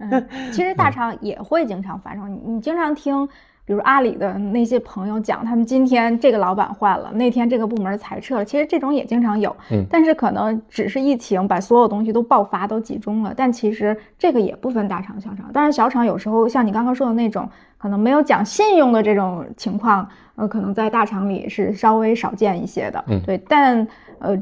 [0.53, 3.27] 其实大 厂也会经常发生，你你经常听。
[3.66, 9.55] 比如阿里的那些朋友讲，他们今天这个老板换了，那天这个部门裁撤了，其实这种也经常有。
[9.72, 15.50] 嗯，但是可能只是疫情把所有东西都爆发都集中了，但其实这个也不分大厂小厂。
[15.52, 23.05] 当然小厂有时候像你刚刚说的那种，可能没有讲信用的这种情况，呃，可能在大厂里是稍微少见一些的。
[23.09, 23.85] 嗯，对，但
[24.20, 24.40] 呃，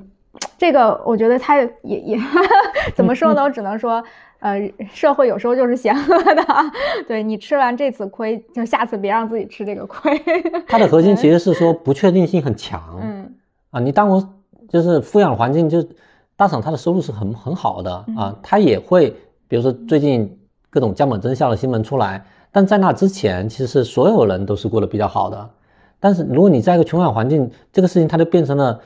[0.59, 2.21] 这个我觉得他也也
[2.95, 3.43] 怎么说呢？
[3.43, 4.05] 我只能说。
[4.45, 6.45] 呃，社会有时候就是险恶的，
[7.09, 10.23] 对你吃完这次亏，就下次别让自己吃这个亏。
[10.69, 13.35] 它的核心其实是说不确定性很强，嗯
[13.71, 14.23] 啊，你当我
[14.69, 15.83] 就是富养环境，就
[16.37, 19.17] 大厂它的收入是很很好的啊，它也会，
[19.49, 25.51] 比如说最近各种降本增效的新闻出来，但在那之前，其实所有人都是过得比较好的。
[25.99, 28.79] 但是如果你在一个穷养环境，这个事情它就变成了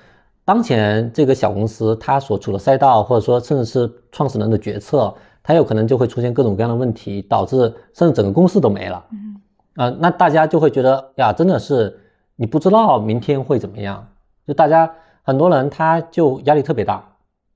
[0.48, 5.14] 当前这个小公司它所处的赛道，或者说甚至是创始人的决策。
[5.42, 9.04] 它有可能就会出现各种各样的问题，导致甚至整个公司都没了。
[9.12, 9.36] 嗯，
[9.74, 12.00] 啊，那大家就会觉得呀，真的是
[12.34, 14.08] 你不知道明天会怎么样，
[14.46, 14.90] 就大家
[15.22, 17.06] 很多人他就压力特别大，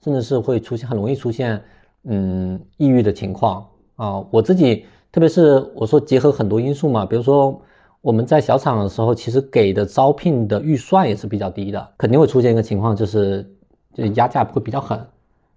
[0.05, 1.63] 甚至是会出现很容易出现
[2.05, 4.23] 嗯抑郁的情况啊。
[4.31, 7.59] 我自己特别是我说结合很多因素嘛，比如说
[8.03, 13.51] 我们在小厂的时候，其实给的招聘的预算也是比较低的，肯定会出现一个情况，就是
[13.95, 15.01] 就压价会比较狠，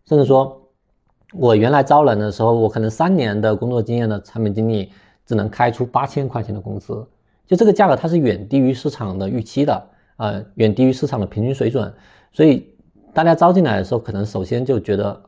[0.06, 0.62] 甚至说。
[1.34, 4.90] 我原来招人的时候，我可能三年的工作经验的产品经理
[5.26, 7.06] 只能开出八千块钱的工资，
[7.46, 11.92] 就这个价格它是远低于市场的预期的，呃，远低于市场的平均水准。
[12.32, 12.70] 所以
[13.12, 15.20] 大家招进来的时候，可能首先就觉得，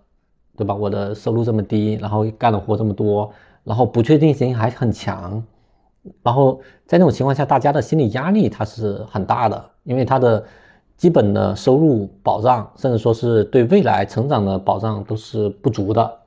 [0.55, 0.73] 对吧？
[0.73, 3.29] 我的收入这么低，然后干的活这么多，
[3.65, 5.43] 然后不确定性还很强，
[6.23, 10.43] 然后在那种情况下，大家的心理压力它是很大的，因为他的。
[10.97, 16.17] 基本的收入保障，甚至说是对未来成长的保障都是不足的，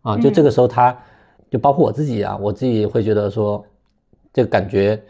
[0.00, 0.92] 啊，就这个时候，他
[1.48, 3.64] 就包括我自己啊，我自己会觉得说，
[4.32, 5.00] 这个感觉，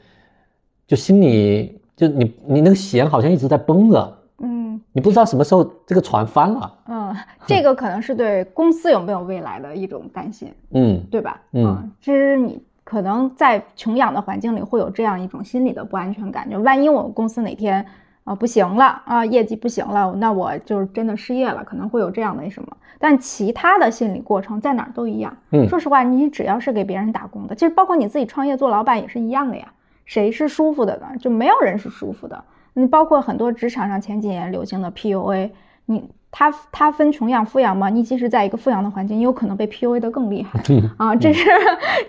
[0.87, 11.41] 就心里就你你那个弦好像一直在绷着，嗯，你不知道什么时候这个船翻了，嗯，这个可能是对公司有没有未来的一种担心，嗯，对吧？
[11.53, 17.87] 嗯，其实你可能在穷养的环境里会有这样一种心理的不安全感，就万一我们公司哪天。
[18.25, 22.69] 啊，不行了啊，业绩不行了，那我就是真的失业了，可能会有这样的什么。
[23.01, 25.37] 但其他的心理过程在哪儿都一样。
[25.51, 29.73] 嗯，说实话，你只要是给别人打工的，其实包括你自己创业做老板也是一样的呀。
[30.05, 31.09] 谁是舒服的呢？
[31.19, 32.45] 就没有人是舒服的。
[32.75, 35.51] 你包括很多职场上前几年流行的 PUA，
[35.87, 36.09] 你。
[36.35, 37.91] 他他分穷养富养嘛？
[37.91, 40.59] 你即使在一个富养的环境，你有可能被 PUA 的更厉害
[40.97, 41.15] 啊！
[41.15, 41.51] 这是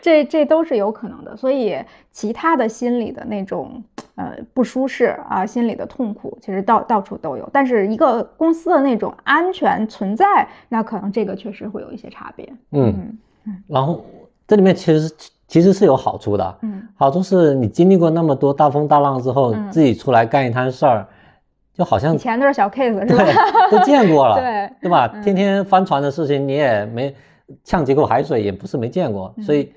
[0.02, 1.36] 这这都是有可能的。
[1.36, 1.78] 所以
[2.10, 3.84] 其他的心理的那种
[4.16, 7.48] 呃不舒适啊，心理的痛苦，其实到到处都有。
[7.52, 12.50] 但是一个公司的那种安全存在，那可能这个确实会有一些差别。
[12.72, 13.62] 嗯嗯。
[13.68, 14.06] 然后
[14.48, 15.14] 这里面其实
[15.50, 16.58] 其实是有好处的。
[16.62, 16.82] 嗯。
[16.96, 21.06] 好处是你经历过那么多大风大浪之后，自己出来干一摊事儿。
[21.76, 23.26] 就好像以前都是小 case 是吧？
[23.72, 25.08] 都见过了， 对对吧？
[25.24, 27.14] 天天翻船的事情你也没
[27.64, 29.34] 呛几口海水，也不是没见过。
[29.44, 29.74] 所以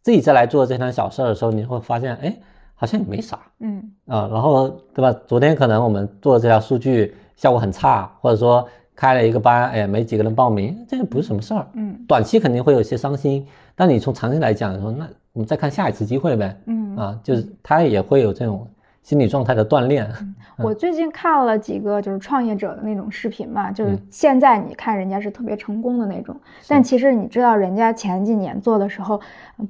[0.00, 2.34] 自己再来做这摊小事的时候，你会发现，哎，
[2.74, 3.38] 好像也没啥。
[3.60, 5.12] 嗯啊，然后对吧？
[5.26, 11.66] 昨天可能我们做这条数据效果很差，或者说开了一个班，哎，没几个人报名，这也不是什么事儿。
[11.74, 16.56] 嗯，短期肯定会有些伤心，但你从长期来讲说，那我们再看下一次机会呗。
[16.66, 18.66] 嗯啊，就是他也会有这种。
[19.04, 20.10] 心理状态的锻炼。
[20.58, 26.36] 我最近看了几个就是创业者的那种视频嘛，就是现在你看人家是特别成功的那种，
[26.68, 29.20] 但其实你知道人家前几年做的时候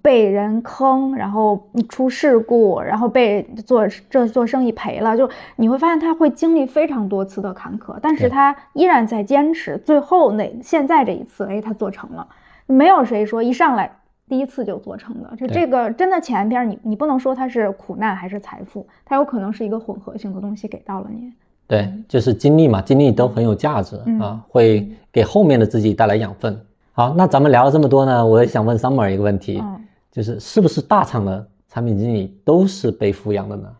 [0.03, 12.27] 被人坑，然后出事故，然后被做这做生意赔了，就你会发现他会经历非常多次的坎坷，但是他依然在坚持，最后那现在这一次，哎，他做成了，
[12.67, 13.91] 没有谁说一上来。
[14.29, 21.33] 第一次就做成的，就这个真的前边你你不能说它是苦难还是财富，它有可能是一个混合性的东西给到了你。
[21.67, 26.59] 对，就是经历嘛，经历都很有价值啊，会给后面的自己带来养分。
[26.93, 29.63] 好，那咱们聊了这么多呢，我也想问 Summer 一个问题，
[30.11, 33.77] 就是是不是大厂的产品经理都是被富养的呢？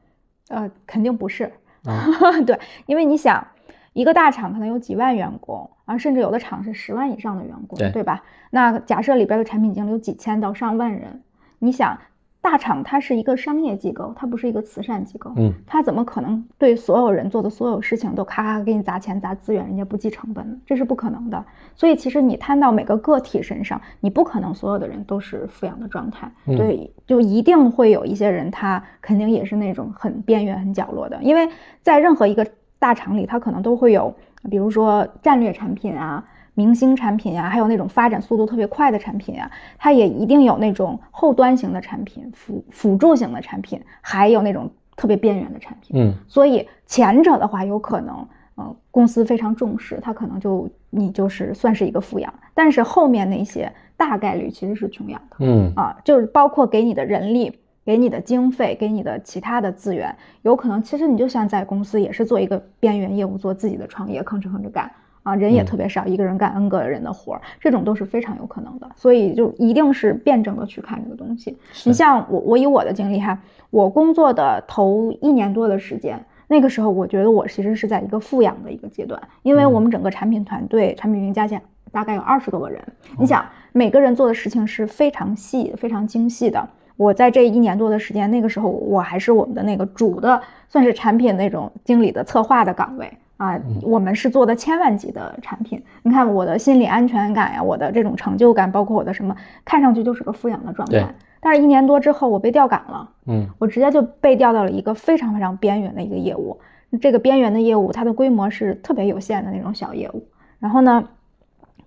[0.49, 1.51] 呃，肯定不是。
[1.85, 2.07] 啊
[2.47, 3.47] 对，因为你想。
[3.95, 8.23] 一个大厂可能有几万员工啊，甚至有的厂是十万以上的员工，对吧？
[8.51, 11.23] 那假设里边的产品经理有几千到上万人，
[11.61, 11.97] 你想，
[12.41, 20.57] 大厂它是一个商业机构，它不是一个慈善机构，嗯，它怎么可能对所有人做的所有事情都咔咔给你砸钱砸资源，人家不计成本呢？
[20.67, 21.45] 这是不可能的。
[21.77, 31.49] 所以其实你摊到每个个体身上，你不可能所有的人都是富养的状态，对，就一定会有一些人，他肯定也是那种很边缘、很角落的，因为
[31.81, 32.45] 在任何一个。
[32.85, 34.15] 大厂里，它可能都会有
[34.51, 36.23] 比如说战略产品啊、
[36.53, 45.99] 明星产品啊，还有那种发展速度特别快的产品啊，它也一定有那种后端型的产品、辅辅助型的产品，还有那种特别边缘的产品。
[45.99, 55.37] 嗯，所以前者的话，有可能，呃，公司非常重视，它可能就你就是算是一个富养，但是后面那些大概率其实是穷养的。
[55.39, 57.59] 嗯啊，就是包括给你的人力。
[57.85, 64.91] 给你的经费，给你的其他的资源，有可能其实你就像在公司也是做一个边缘业务，做自己的创业，吭哧吭哧干
[65.23, 68.91] 啊，人也特别少，一个人干 N 个人的活儿，这种都是非常有可能的。
[68.97, 71.57] 所以就一定是辩证的去看这个东西。
[71.85, 73.39] 你像我，我以我的经历哈，
[73.71, 81.63] 我工作的头一年多的时间，那个时候我觉得我其实是在一个富养的一个阶段，因为我们整个产品团队、产品运营加起来
[81.93, 82.83] 大概有二十多个人，
[83.19, 86.67] 你想每个人做的事情是非常细、非常精细的。
[86.97, 93.59] 我在这一年多的时间，那个时候我还是我们的那个主的，算是产品那种经理的策划的岗位啊。
[93.83, 99.35] 我们是做的千万级的产品，你看我的心理安全感呀，我的这种成就感，包括我的什么，
[99.65, 101.15] 看上去就是个富养的状态。
[101.41, 106.59] 但是，一年多之后，我被调岗了，嗯，我直接就被调到了一个非常非常边缘的一个业务。
[107.03, 110.25] 这个边缘的业务，它的规模是特别有限的那种小业务。
[110.61, 111.05] 然后呢，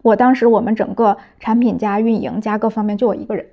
[0.02, 3.46] 我当时我们整个产品加运营加各方面就我一个人。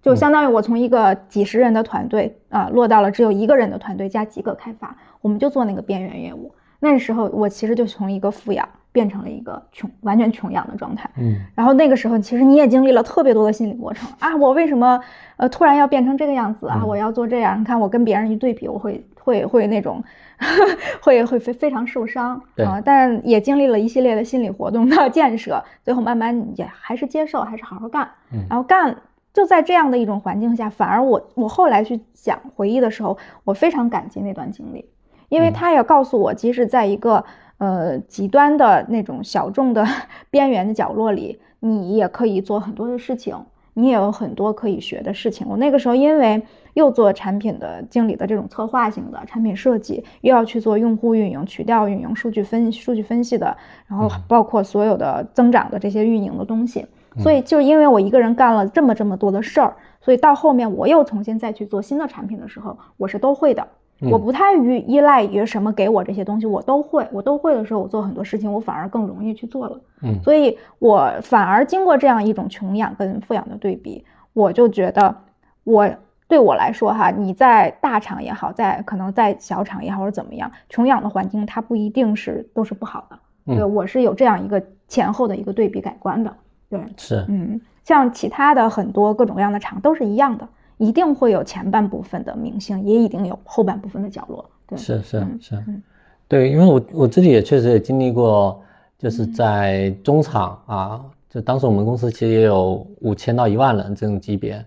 [0.00, 6.54] 就相当于我从一个几十人的团队啊，落到了只有一个人的团队加几个开发，我们就做那个边缘业务。
[6.80, 11.10] 那时候我其实就从一个富养变成了一个穷，完全穷养的状态。
[11.16, 15.00] 嗯，然后那个时候其实你也经历了特别多的心理过程啊，我为什么
[15.36, 16.84] 呃突然要变成这个样子啊？
[16.86, 17.60] 我要做这样？
[17.60, 20.02] 你看我跟别人一对比，我会会会那种
[21.02, 22.80] 会会非非常受伤啊。
[22.80, 28.08] 但也经历了一系列的心理活动的 建设，最后慢慢也还是接受，还是好好干，
[28.48, 28.96] 然后干。
[29.38, 34.84] 就在这样的一种环境下，反而我我后来去讲回忆的时候，我非常感激那段经历，
[35.28, 37.24] 因为他也告诉我，即使在一个
[37.58, 39.86] 呃极端的那种小众的
[40.28, 43.36] 边缘的角落里，你也可以做很多的事情，
[43.74, 45.46] 你也有很多可以学的事情。
[45.48, 46.42] 我那个时候因为
[46.74, 56.84] 又做产品的经理的这种策划型的产品设计，又要去做用户运营、渠道运营、数据分数据分析的，然后包括所有的增长的这些运营的东西。
[57.18, 63.66] 所以，就因为我一个人干了这么这么多的事儿，所以到后面我又重新再去做新的产品的时候，我是都会的。
[64.12, 67.04] 我不太于依赖于什么给我这些东西，我都会。
[67.10, 69.80] 我都会的时候，我做很多事情，我反而更容易去做了。
[70.02, 74.04] 嗯，所以我反而经过这样一种穷养跟富养的对比，
[74.34, 75.16] 我就觉得，
[75.64, 75.90] 我
[76.28, 83.18] 对我来说哈，你在大厂也好，在可能在小厂也好，或者怎么样，穷养的环境它不一定是都是不好的。
[83.46, 86.32] 对我是有这样一个前后的一个对比改观的。
[86.70, 90.46] 对，是，嗯，像其他的很多各种各样的厂都是一样的，
[90.76, 94.44] 一定会有前半部分的明星，也一定有后半部分的角落。
[94.66, 95.00] 对，是。
[95.02, 95.64] 是是，
[96.28, 98.60] 对，因为我我自己也确实也经历过，
[98.98, 101.00] 就是在中厂啊，
[101.30, 104.62] 就当时我们公司其实也有五千到一万人这种级别，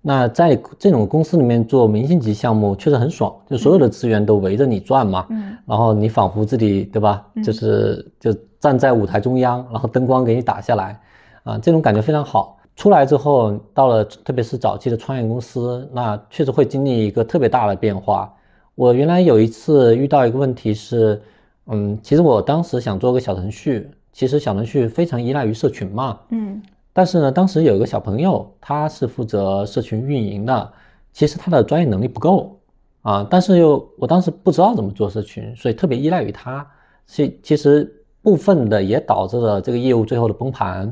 [0.00, 10.98] 那在这种公司里面做明星级项目确实很爽，就所有的资源都围着你转嘛，嗯，然后你仿佛自己对吧，就是就站在舞台中央，然后灯光给你打下来。
[11.44, 12.58] 啊，这种感觉非常好。
[12.74, 18.32] 出来之后，到了特别是早期的创业公司，那确实会经历一个特别大的变化。
[18.74, 21.20] 我原来有一次遇到一个问题是，
[21.66, 26.62] 嗯，其实我当时想做个小程序，其实小程序非常依赖于社群嘛，嗯，
[26.94, 30.72] 但是呢，当时有一个小朋友，他是负责社群运营的，
[31.12, 32.58] 其实他的专业能力不够
[33.02, 36.66] 啊，但是又我当时不知道怎么做社群，所以特别依赖于他，
[37.06, 40.90] 其其实部分的也导致了这个业务最后的崩盘。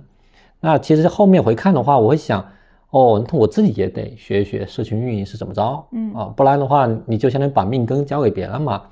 [0.60, 2.44] 那其实后面回看的话，我会想，
[2.90, 8.82] 哦，那我自己也得学一学社群运营是怎么着，嗯啊，不然的话，你就相当于把命根交给别人嘛。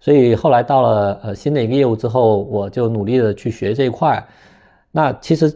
[0.00, 4.22] 所以后来到了呃新的一个业务之后，我就努力的去学这一块。
[4.92, 5.50] 那其实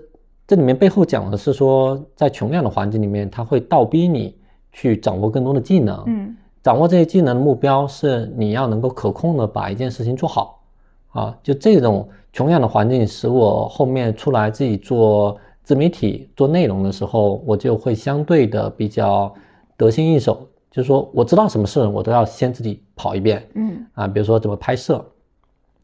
[0.46, 4.34] 这里面背后讲的是说，在穷养的环境里面，它会倒逼你
[4.72, 10.62] 去掌握更多的技能，嗯，掌握这些技能的目标是你要能够可控的把一件事情做好，
[11.11, 12.09] 啊，就这种。
[12.33, 19.33] 穷养的环境使我后面出来自己做自媒体做内容的时候，我就会相对的比较
[19.76, 20.49] 得心应手。
[20.70, 25.05] 就是说，我知道什么事我都要先自己跑一遍，嗯啊，比如说怎么拍摄，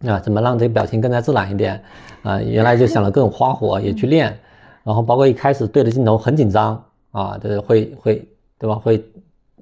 [0.07, 1.85] 啊，怎么让这个表情更加自然一点，
[2.23, 4.35] 啊，原来就想了各种花活也去练，
[4.83, 6.83] 然后包括一开始对着镜头很紧张
[7.13, 8.29] 啊，就是会会
[8.59, 9.05] 对吧，会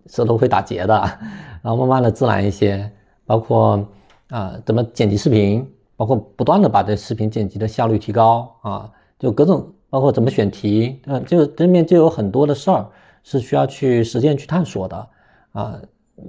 [0.07, 0.95] 舌头会打结的，
[1.61, 2.89] 然后慢慢的自然一些，
[3.27, 3.85] 包括
[4.29, 5.69] 啊怎么剪辑视频。
[5.97, 12.87] 包括不断的把这视频剪辑的效率提高啊，就各种包括怎么选题，嗯，就这里面就有很多的事儿
[13.23, 15.09] 是需要去实践去探索的
[15.53, 15.81] 啊。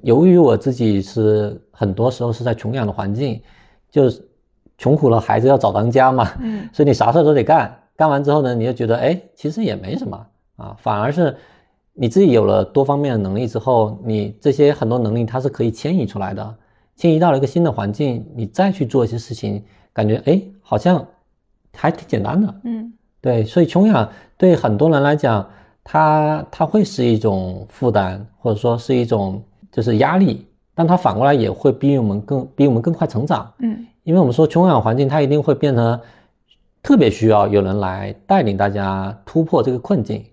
[0.04, 3.42] 由于我自己是很多时候是在穷养的环境，
[3.90, 4.26] 就是
[4.78, 10.26] 穷苦了孩子要早当家嘛，嗯，所以你啥事都得干，干完之后呢，你就觉得哎，其实也没什么
[10.58, 11.36] 啊，反而是
[11.94, 16.56] 你自己有了多方面的能力之后，你这些很多能力它是可以迁移出来的，
[16.98, 21.08] 迁移到了一个新的环境，你再去做一些事情，感觉哎，好像
[21.74, 22.92] 还挺简单的，嗯，
[23.22, 25.48] 对，所以穷养对很多人来讲，
[25.84, 29.42] 它它会是一种负担，或者说是一种
[29.72, 30.46] 就是压力。
[30.74, 36.00] 但它反过来也会逼我们更逼我们更快成长，嗯，因为我们说穷养环境，它一定会变成
[36.84, 40.24] 特别需要有人来带领大家突破这个困境。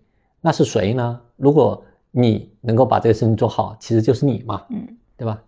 [0.43, 1.19] 那是谁呢？
[1.37, 4.87] 如果你能够把这个事情做好，其实就是你嘛，嗯，
[5.17, 5.43] 对吧？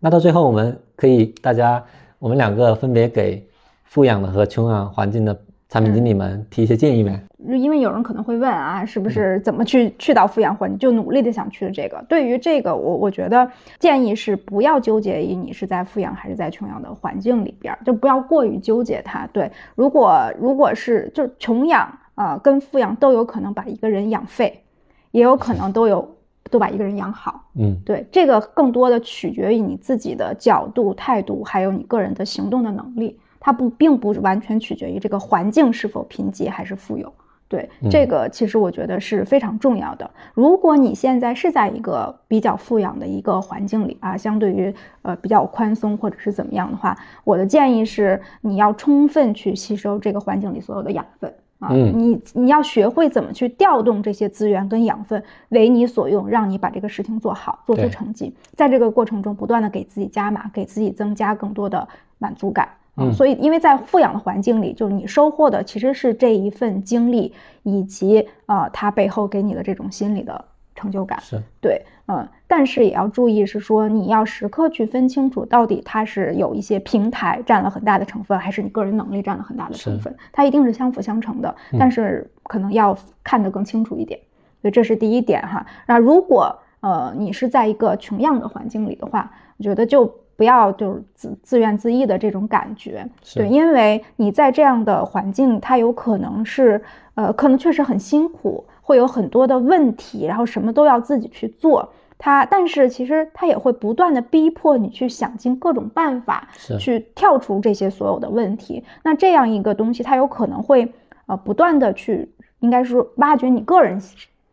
[0.00, 1.84] 那到最后，我们可以大家
[2.18, 3.46] 我们两个分别给
[3.84, 5.38] 富养的和穷养环境的。
[5.72, 7.22] 产品经理们提一些建议呗，
[7.56, 12.04] 因为有人可能会问啊，是不是怎么去去到富养环境，就努力的想去的这个。
[12.08, 13.48] 对于这个，我我觉得
[13.78, 19.28] 建议是不要纠结于你是在富养还是在穷养的环境里边，就不要过于纠结它。
[19.28, 24.64] 对，如果如果是就穷养啊跟富养都有可能把一个人养废，
[25.12, 26.16] 也有可能都有
[26.50, 27.44] 都把一个人养好。
[27.54, 33.18] 嗯，对，这个更多的取决于你自己的角度、态度，还有你个人的行动的能力。
[33.42, 37.10] 它不并不完全取决于这个环境是否贫瘠还是富有，
[37.48, 40.10] 对这个其实我觉得是非常重要的。
[40.34, 46.94] 如果你现在是在一个比较富养的一个环境里啊，相对于呃比较宽松或者是怎么样的话，
[47.24, 61.86] 我的建议是你要充分去吸收这个环境里所有的养分啊，你你要学会怎么去调动这些资源跟养分为你所用，让你把这个事情做好，做出成绩，在这个过程中不断的给自己加码，给自己增加更多的
[62.18, 62.68] 满足感。
[62.96, 67.32] 嗯，所以因为在富养的环境里，就是你收获的其实是这一份经历，
[67.62, 70.44] 以及呃，它背后给你的这种心理的
[70.80, 71.20] 成就感。
[71.20, 80.16] 是对，嗯，但是也要注意，是说你要时刻去分清楚，到底它是有一些平台占了很大的成分，还是你个人能力占了很大的成分？
[80.32, 84.18] 它一定是相辅相成的，但是可能要看得更清楚一点。
[84.62, 85.66] 所以这是第一点哈。
[85.86, 90.19] 那如果呃你是在一个穷样的环境里的话，我觉得就。
[90.40, 96.82] 不要就是自自怨自艾的这种感觉，对，因为你在这样的环境，它有可能是，
[97.14, 101.92] 呃，可能确实很辛苦，会有很多的问题，然后什么都要自己去做。
[102.16, 108.82] 它，但是其实它也会不断的逼迫你去想尽各种办法，去跳出这些所有的问题。
[109.02, 110.90] 那这样一个东西，它有可能会，
[111.26, 112.30] 呃，不断的去，
[112.60, 114.00] 应该是挖掘你个人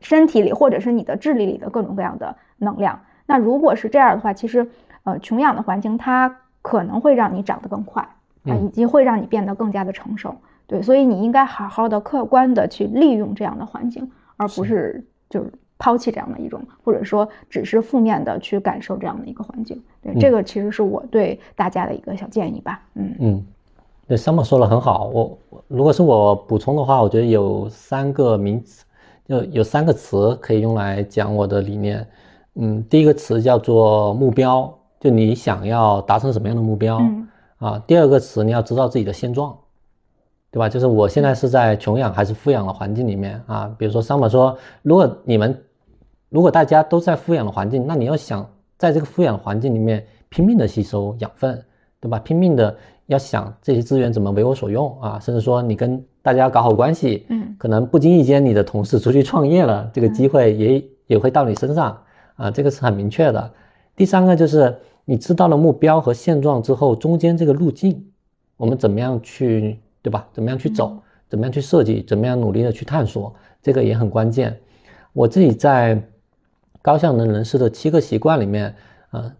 [0.01, 2.99] 身体里或者是你的智力里的各种各样的能量。
[3.25, 4.67] 那如果是这样的话，其实。
[5.07, 6.27] 呃，穷养的环境，它
[6.61, 8.03] 可能会让你长得更快
[8.43, 10.35] 啊，以及会让你变得更加的成熟。
[10.67, 19.81] 对，所以你应该好好的、客观的去利用这样的环境，而不是就是抛弃这样的一种，或者说只是负面的去感受这样的一个环境。
[20.01, 22.81] 对，这个其实是我对大家的一个小建议吧。
[22.95, 23.45] 嗯嗯，
[24.09, 25.05] 对，summer 说的很好。
[25.05, 25.37] 我
[25.69, 28.83] 如果是我补充的话，我觉得有三个名词，
[29.25, 32.05] 就有三个词可以用来讲我的理念。
[32.55, 34.76] 嗯，第一个词叫做目标。
[34.99, 36.99] 就你想要达成什么样的目标
[37.59, 37.81] 啊？
[37.85, 39.55] 第二个词你要知道自己的现状，
[40.51, 40.67] 对吧？
[40.67, 43.73] 就是我现在是在穷养还是富养的环境里面啊？
[43.77, 45.63] 比如说桑 r 说，如果你们
[46.29, 51.63] 如果大家都在富养的环境，那你要想在这个富养环境里面拼命的吸收养分，
[51.99, 52.19] 对吧？
[52.19, 52.75] 拼命的
[53.05, 55.19] 要想这些资源怎么为我所用啊？
[55.19, 61.97] 甚至说你跟大家搞好关系，嗯，可能不经意间你的同事出去创业了，这个机会也也会到你身上
[62.35, 63.51] 啊，这个是很明确的。
[63.97, 68.11] 第三个就是你知道了目标和现状之后，中间这个路径，
[68.55, 70.27] 我们怎么样去，对吧？
[70.31, 70.95] 怎么样去走？
[71.27, 72.03] 怎么样去设计？
[72.03, 73.33] 怎么样努力的去探索？
[73.59, 74.55] 这个也很关键。
[75.13, 75.99] 我自己在
[76.79, 78.75] 高效能人士的七个习惯里面，
[79.09, 79.33] 呃，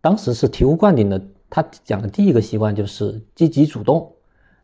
[0.00, 1.22] 当时是醍醐灌顶的。
[1.48, 4.12] 他讲的第一个习惯就是积极主动。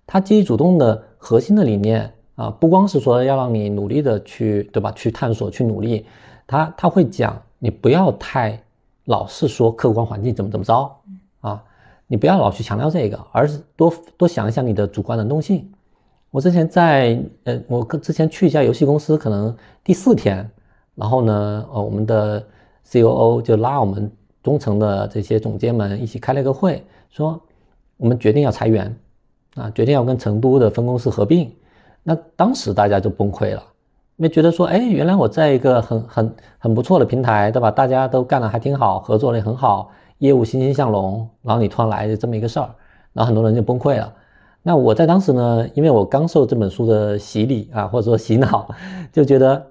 [0.08, 4.90] 他积极主动的核心的理念啊，不光是说要让你努力的去，对吧？
[4.90, 6.04] 去探索，去努力。
[6.48, 8.60] 他他会讲你不要太。
[9.06, 10.96] 老是说客观环境怎么怎么着
[11.40, 11.64] 啊？
[12.06, 15.68] 你不要老去强调这个，而是多多想一想你的主观能动性。
[16.30, 20.48] 我之前在呃，我之前去一家游戏公司，可能第四天，
[20.94, 22.46] 然后呢，呃，我们的
[22.84, 24.08] C.O.O 就拉我们
[24.42, 27.40] 中层的这些总监们一起开了个会，说
[27.96, 28.96] 我们决定要裁员
[29.54, 31.52] 啊，决定要跟成都的分公司合并。
[32.02, 33.62] 那当时大家就崩溃了。
[34.16, 37.70] 没觉得说，哎，原来我在一个很很很不错的平台，对吧？
[37.70, 41.28] 大家都干得还挺好，合作的也很好，业务欣欣向荣。
[41.42, 42.70] 然后你突然来这么一个事儿，
[43.12, 44.10] 然后很多人就崩溃了。
[44.62, 48.68] 那我在当时呢，因为我刚受这本书的洗礼啊，或者说洗脑，
[49.12, 49.64] 就觉得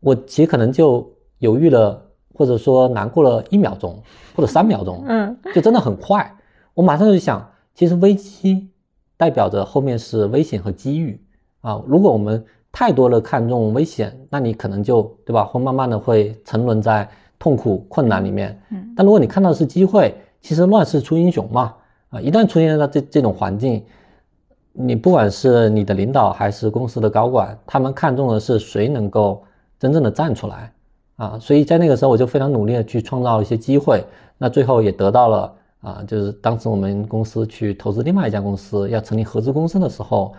[0.00, 2.00] 我其实可能就犹豫了，
[2.34, 3.98] 或者说难过了一秒钟
[4.36, 6.36] 或者三秒钟， 嗯，就真的很快。
[6.74, 8.68] 我马上就想，其实危机
[9.16, 11.18] 代表着后面是危险和机遇
[11.62, 11.82] 啊。
[11.86, 17.08] 如果我们太多的看重危险，那你可能就对吧，会慢慢的会沉沦在
[17.38, 18.60] 痛苦困难里面。
[18.70, 21.74] 嗯，但如果你看到的是机会，其实乱世出英雄嘛。
[22.10, 23.84] 啊，一旦出现了这这种环境，
[24.72, 29.44] 你不管是你的领导还是公司的高管，他们看重的是谁能够
[29.78, 30.72] 真正的站出来
[31.14, 31.38] 啊。
[31.40, 34.04] 所以在那个时候，我就非常努力的去创造一些机会，
[34.38, 40.34] 那最后也得到了啊，就是当时我们公司去投资另外一家公司，要成立合资公司的时候，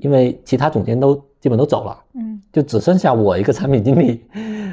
[0.00, 4.22] 因为其他总监都基本都走了，嗯，就只剩下我一个产品经理，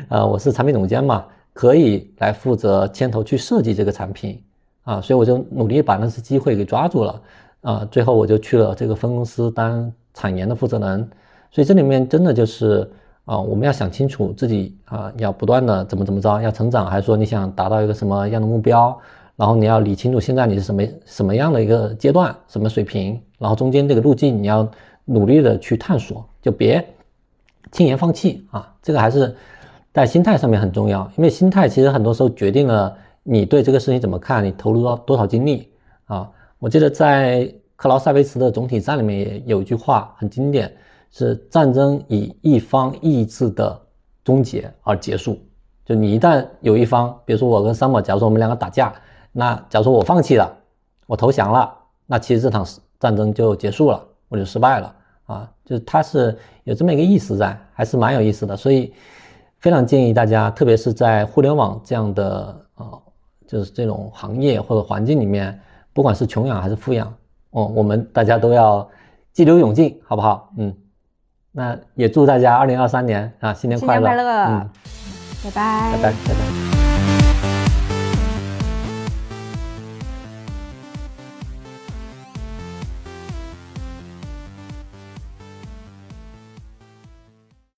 [0.09, 4.41] 啊，我是产品总监嘛，可以来负责牵头去设计这个产品。
[4.87, 7.21] 啊，所以我就努力把那次机会给抓住了，
[7.59, 11.05] 啊，最后我就去了这个分公司当产研的负责人，
[11.51, 12.89] 所以这里面真的就是
[13.25, 18.97] 啊，我们要想清楚自己啊，要不断的怎么怎么着，要成长，还是说你想达到一个什么样的目标，
[19.35, 24.65] 然后你要理清楚现在你是什么什么样的一个阶段，什么水平，然后中间这个路径你要
[25.07, 26.87] 努力的去探索，就别
[27.71, 29.35] 轻言放弃啊，这个还是
[29.91, 32.95] 在心态上面很重要，因为心态其实很多时候决定了。
[33.29, 34.41] 你对这个事情怎么看？
[34.41, 35.69] 你投入到多少精力
[36.05, 36.31] 啊？
[36.59, 40.73] 我记得在克劳塞维茨的总体战里面也有一句话很经典，
[41.11, 43.77] 是战争以一方意志的
[44.23, 45.37] 终结而结束。
[45.83, 48.93] 就你一旦有一方，比如说我跟三宝，假如说我们两个打架，
[49.33, 50.49] 那假如说我放弃了，
[51.05, 51.69] 我投降了，
[52.05, 52.65] 那其实这场
[52.97, 55.51] 战争就结束了，我就失败了啊。
[55.65, 58.55] 就是它是有这么一个意思在，还是蛮有意思的。
[58.55, 58.93] 所以
[59.59, 62.85] 非常建议大家，特别是在互联网这样的啊。
[63.47, 65.57] 就是这种行业或者环境里面，
[65.93, 67.07] 不管是穷养还是富养，
[67.51, 68.85] 哦，我们大家都要
[69.31, 70.51] 激流勇进，好不好？
[70.57, 70.75] 嗯，
[71.53, 74.09] 那也祝大家二零二三年啊，新年快乐！
[74.09, 74.45] 新年快乐！
[74.49, 74.69] 嗯，
[75.45, 75.91] 拜拜！
[75.93, 76.11] 拜拜！
[76.11, 76.66] 拜拜！